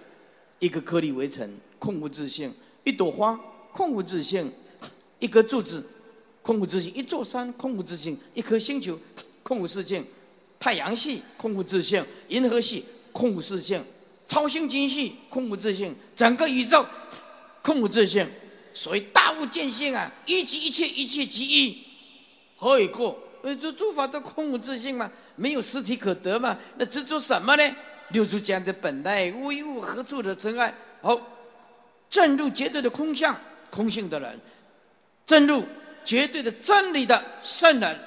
[0.61, 2.55] 一个颗粒为尘，空无自性。
[2.85, 3.35] 一朵花
[3.73, 4.53] 空无自性，
[5.19, 5.85] 一个柱子
[6.43, 8.97] 空无自性，一座山空无自性，一颗星球
[9.43, 10.07] 空无自性，
[10.61, 13.85] 太阳系空无自性，银河系空无自性，
[14.29, 16.87] 超星星系空无自性，整个宇宙
[17.63, 18.25] 空无自性。
[18.73, 21.85] 所以大悟见性啊，一即一切，一切即一，
[22.55, 23.19] 何以故？
[23.43, 27.77] 呃，这诸法都空无自性嘛，没有实体可得嘛，那执着什么呢？
[28.11, 30.73] 六祖讲的本来无一物，何处的真爱？
[31.01, 31.21] 好。
[32.11, 33.39] 正入绝对的空相、
[33.71, 34.41] 空性的人，
[35.27, 35.63] 正入
[36.03, 38.01] 绝对的真理的圣人，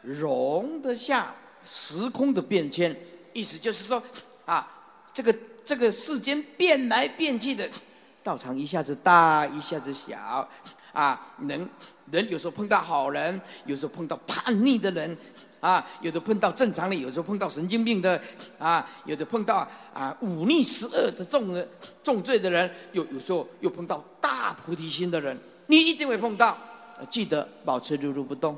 [0.00, 2.96] 容得下时空的变迁。
[3.34, 4.02] 意思就是说，
[4.46, 4.66] 啊，
[5.12, 5.30] 这个
[5.64, 7.68] 这个世间变来变去的，
[8.22, 10.48] 道场一下子大，一下子小，
[10.92, 11.68] 啊，人
[12.10, 15.16] 人有时候碰到好人，有时候碰到叛逆的人。
[15.60, 18.20] 啊，有的碰到正常的，有时候碰到神经病的，
[18.58, 21.66] 啊，有的碰到啊忤逆十恶的重
[22.02, 25.34] 重罪的人，有有时候又碰到大菩提心的人，
[25.68, 26.54] 你一定会碰到。
[27.08, 28.54] 记得保持如如不动。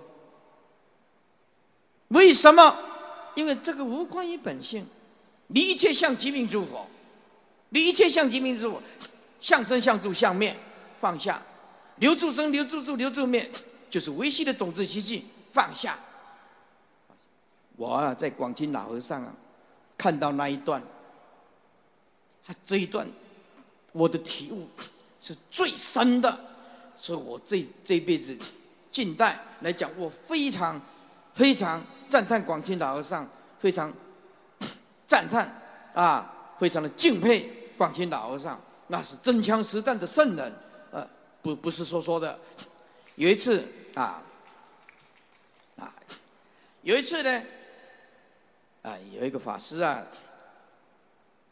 [2.09, 2.77] 为什么？
[3.37, 4.85] 因为这个无关于本性，
[5.47, 6.89] 你一切相即名诸佛，
[7.77, 8.83] 你一切相即名诸佛，
[9.39, 10.57] 相生相住相灭，
[10.99, 11.43] 放下，
[11.97, 13.51] 留住生，留住住，留住灭，
[13.91, 15.99] 就是维系的种子奇迹，放下。
[17.77, 19.31] 我啊，在广清老和尚啊，
[19.99, 20.83] 看到那一段，
[22.47, 23.07] 他这一段，
[23.93, 24.67] 我的体悟
[25.21, 26.35] 是最深的，
[26.97, 28.35] 所以我这这辈子
[28.91, 30.81] 近代来讲，我非常
[31.35, 33.29] 非常赞叹广清老和尚，
[33.61, 33.93] 非常
[35.07, 35.61] 赞叹
[35.93, 40.53] 啊，非常的敬佩广清老和尚，那是真枪实弹的圣人，
[40.91, 41.07] 呃，
[41.43, 42.39] 不不是说说的。
[43.17, 44.23] 有一次啊，
[45.77, 45.93] 啊，
[46.83, 47.43] 有一次呢。
[48.83, 50.07] 啊，有一个法师啊，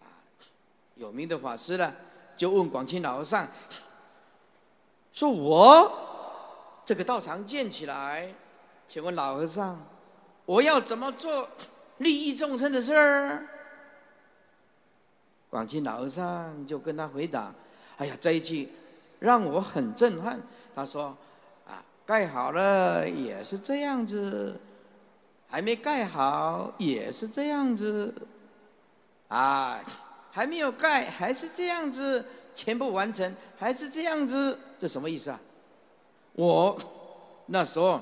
[0.00, 0.06] 啊，
[0.94, 1.92] 有名的法师呢，
[2.36, 3.48] 就问广清老和尚，
[5.12, 8.32] 说我这个道场建起来，
[8.86, 9.84] 请问老和尚，
[10.44, 11.48] 我要怎么做
[11.98, 13.48] 利益众生的事儿？
[15.54, 17.54] 广清老和尚就跟他回答：，
[17.96, 18.68] 哎呀，这一句
[19.20, 20.36] 让我很震撼。
[20.74, 21.16] 他说：，
[21.64, 24.60] 啊，盖好了也是这样子。
[25.48, 28.12] 还没盖好也是这样子，
[29.28, 29.78] 啊，
[30.32, 35.38] 还没有盖还是这样子，全部完成还是这样子，这什么意思啊？
[36.32, 36.76] 我
[37.46, 38.00] 那时候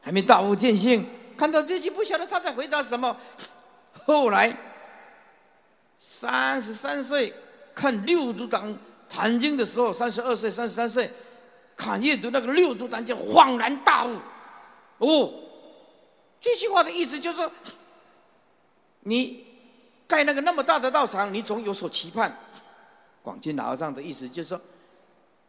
[0.00, 1.06] 还没大悟见性，
[1.38, 3.16] 看到这句不晓得他在回答什么。
[4.04, 4.52] 后来
[6.04, 7.32] 三十三岁
[7.72, 8.76] 看六祖党
[9.08, 11.08] 谈经的时候，三十二岁、三十三岁
[11.76, 14.16] 看阅读那个六祖坛经，恍然大悟。
[14.98, 15.32] 哦，
[16.40, 17.50] 这句话的意思就是说，
[19.00, 19.46] 你
[20.08, 22.36] 盖那个那么大的道场，你总有所期盼。
[23.22, 24.60] 广进老和尚的意思就是说。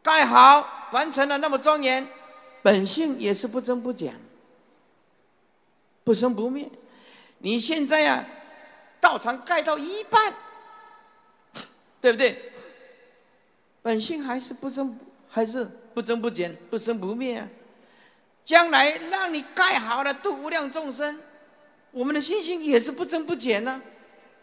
[0.04, 2.06] 盖好，完成了那么庄严，
[2.62, 4.14] 本性也是不增不减，
[6.04, 6.70] 不生不灭。
[7.40, 8.26] 你现在呀，
[9.04, 10.34] 道场盖到一半，
[12.00, 12.54] 对不对？
[13.82, 14.98] 本性还是不增，
[15.30, 17.46] 还是不增不减，不生不灭啊。
[18.46, 21.20] 将来让你盖好了，度无量众生，
[21.92, 23.82] 我们的心性也是不增不减呢。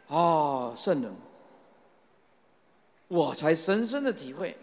[0.08, 1.11] 哦，圣人，
[3.08, 4.54] 我才深深的体会。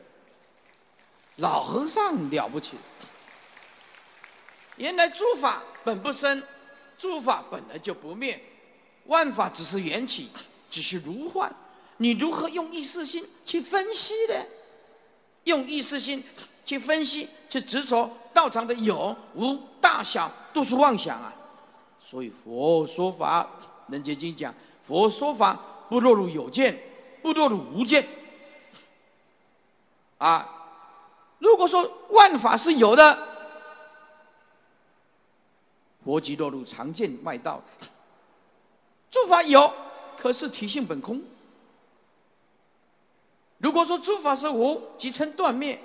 [1.38, 2.78] 老和尚了不起，
[4.76, 6.44] 原来诸法本不生，
[7.00, 8.40] 诸法本来就不灭，
[9.08, 10.30] 万法只是缘起，
[10.70, 11.54] 只是如幻。
[11.98, 14.36] 你如何用意识心去分析呢？
[15.46, 16.24] 用意识心
[16.66, 21.34] 去分析，去执着道场的有无大小，都是妄想啊！
[22.00, 23.50] 所以佛说法，
[23.88, 24.54] 能结经讲，
[24.84, 25.58] 佛说法
[25.90, 26.78] 不落入有见，
[27.22, 28.06] 不落入无见，
[30.18, 30.54] 啊。
[31.40, 33.18] 如果说万法是有的，
[36.04, 37.64] 佛即落入常见外道。
[39.10, 39.72] 诸法有，
[40.18, 41.22] 可是体性本空。
[43.60, 45.80] 如果说诸法是无，即称断灭。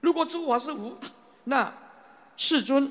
[0.00, 0.96] 如果诸法是无，
[1.44, 1.72] 那
[2.36, 2.90] 世尊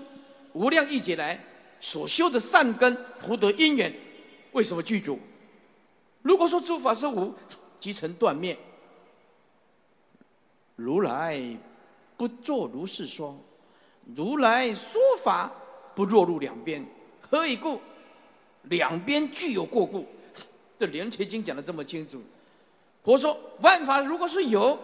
[0.53, 1.43] 无量亿劫来
[1.79, 3.93] 所修的善根福德因缘，
[4.51, 5.17] 为什么具足？
[6.21, 7.33] 如果说诸法是无，
[7.79, 8.57] 即成断灭。
[10.75, 11.41] 如来
[12.17, 13.35] 不作如是说，
[14.15, 15.51] 如来说法
[15.95, 16.85] 不落入两边，
[17.21, 17.81] 何以故？
[18.69, 20.05] 两边具有过故。
[20.77, 22.21] 这《莲垂经》讲的这么清楚。
[23.03, 24.77] 佛说万法如果是有，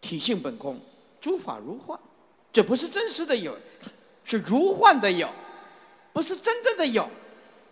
[0.00, 0.80] 体性本空，
[1.20, 1.98] 诸法如幻，
[2.52, 3.56] 这不是真实的有，
[4.24, 5.28] 是如幻的有，
[6.12, 7.02] 不是真正的有。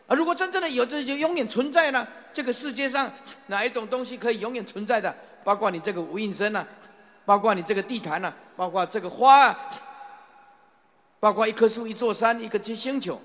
[0.07, 2.07] 啊，如果真正的有，这就永远存在呢。
[2.33, 3.11] 这个世界上
[3.47, 5.15] 哪一种东西可以永远存在的？
[5.43, 6.67] 包括你这个无影身呢，
[7.25, 9.71] 包括你这个地坛呢，包括这个花啊，
[11.19, 13.21] 包括一棵树、一座山、一个星球，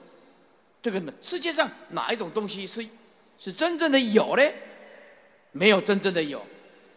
[0.83, 2.85] 这个呢，世界上哪一种东西是
[3.39, 4.43] 是真正的有呢？
[5.53, 6.45] 没有真正的有，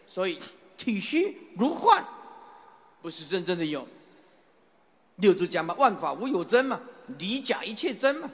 [0.05, 0.37] 所以
[0.75, 2.03] 体虚如幻，
[3.01, 3.87] 不是真正的有。
[5.15, 6.81] 六祖讲嘛，万法无有真嘛，
[7.17, 8.29] 离假一切真嘛。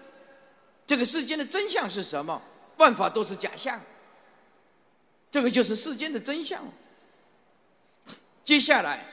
[0.88, 2.42] 这个世间的真相是什么？
[2.78, 3.80] 万法都是假象。
[5.30, 6.64] 这个就是世间的真相。
[8.44, 9.06] 接下来，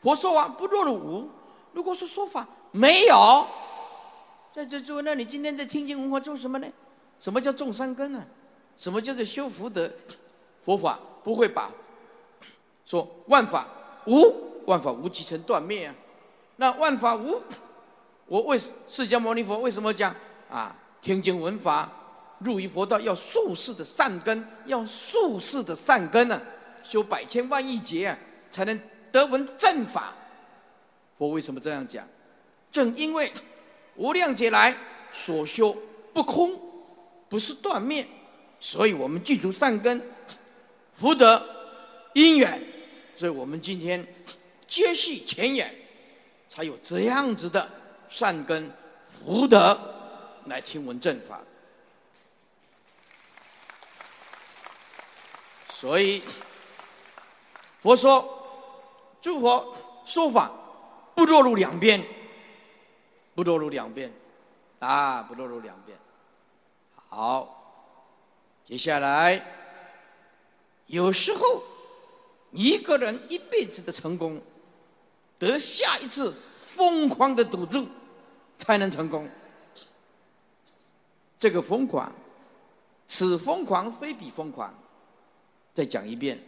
[0.00, 1.30] 佛说完不落入无。
[1.74, 3.46] 如果说说法没有，
[4.58, 6.66] 在这诸位，那你今天在听经文化做什么呢？
[7.16, 8.24] 什么叫种善根呢？
[8.74, 9.88] 什么叫做修福德？
[10.64, 11.70] 佛法不会把
[12.84, 13.68] 说万法
[14.08, 15.94] 无，万法无即成断灭啊。
[16.56, 17.40] 那万法无，
[18.26, 20.12] 我为释迦牟尼佛为什么讲
[20.50, 20.74] 啊？
[21.00, 21.88] 听经闻法，
[22.40, 26.42] 入于佛道，要数世的善根，要数世的善根呢，
[26.82, 28.18] 修百千万亿劫啊，
[28.50, 28.80] 才能
[29.12, 30.12] 得闻正法。
[31.16, 32.04] 佛为什么这样讲？
[32.72, 33.32] 正因为
[33.98, 34.74] 无量劫来
[35.12, 35.76] 所修
[36.14, 36.58] 不空，
[37.28, 38.06] 不是断灭，
[38.58, 40.00] 所以我们具足善根、
[40.94, 41.44] 福德、
[42.14, 42.62] 因缘，
[43.14, 44.06] 所以我们今天
[44.66, 45.74] 接续前缘，
[46.48, 47.68] 才有这样子的
[48.08, 48.72] 善根、
[49.04, 49.78] 福德。
[50.44, 51.42] 来听闻正法，
[55.68, 56.22] 所以
[57.80, 58.26] 佛说
[59.20, 59.74] 诸佛
[60.06, 60.50] 说法
[61.14, 62.02] 不落入两边，
[63.38, 64.12] 不落入两边，
[64.80, 65.96] 啊，不落入两边。
[66.96, 67.94] 好，
[68.64, 69.40] 接下来
[70.86, 71.62] 有时候
[72.50, 74.42] 一个人一辈子的成功，
[75.38, 77.86] 得下一次疯狂的赌注
[78.58, 79.30] 才能成功。
[81.38, 82.12] 这个疯狂，
[83.06, 84.74] 此疯狂非彼疯狂。
[85.72, 86.42] 再讲一遍，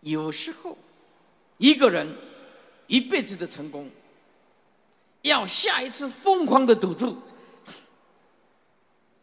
[0.00, 0.78] 有时候
[1.58, 2.16] 一个人
[2.86, 3.90] 一辈子的成功，
[5.22, 7.16] 要下一次疯狂的赌注。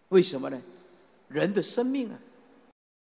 [0.10, 0.62] 为什么呢？
[1.28, 2.18] 人的生命啊，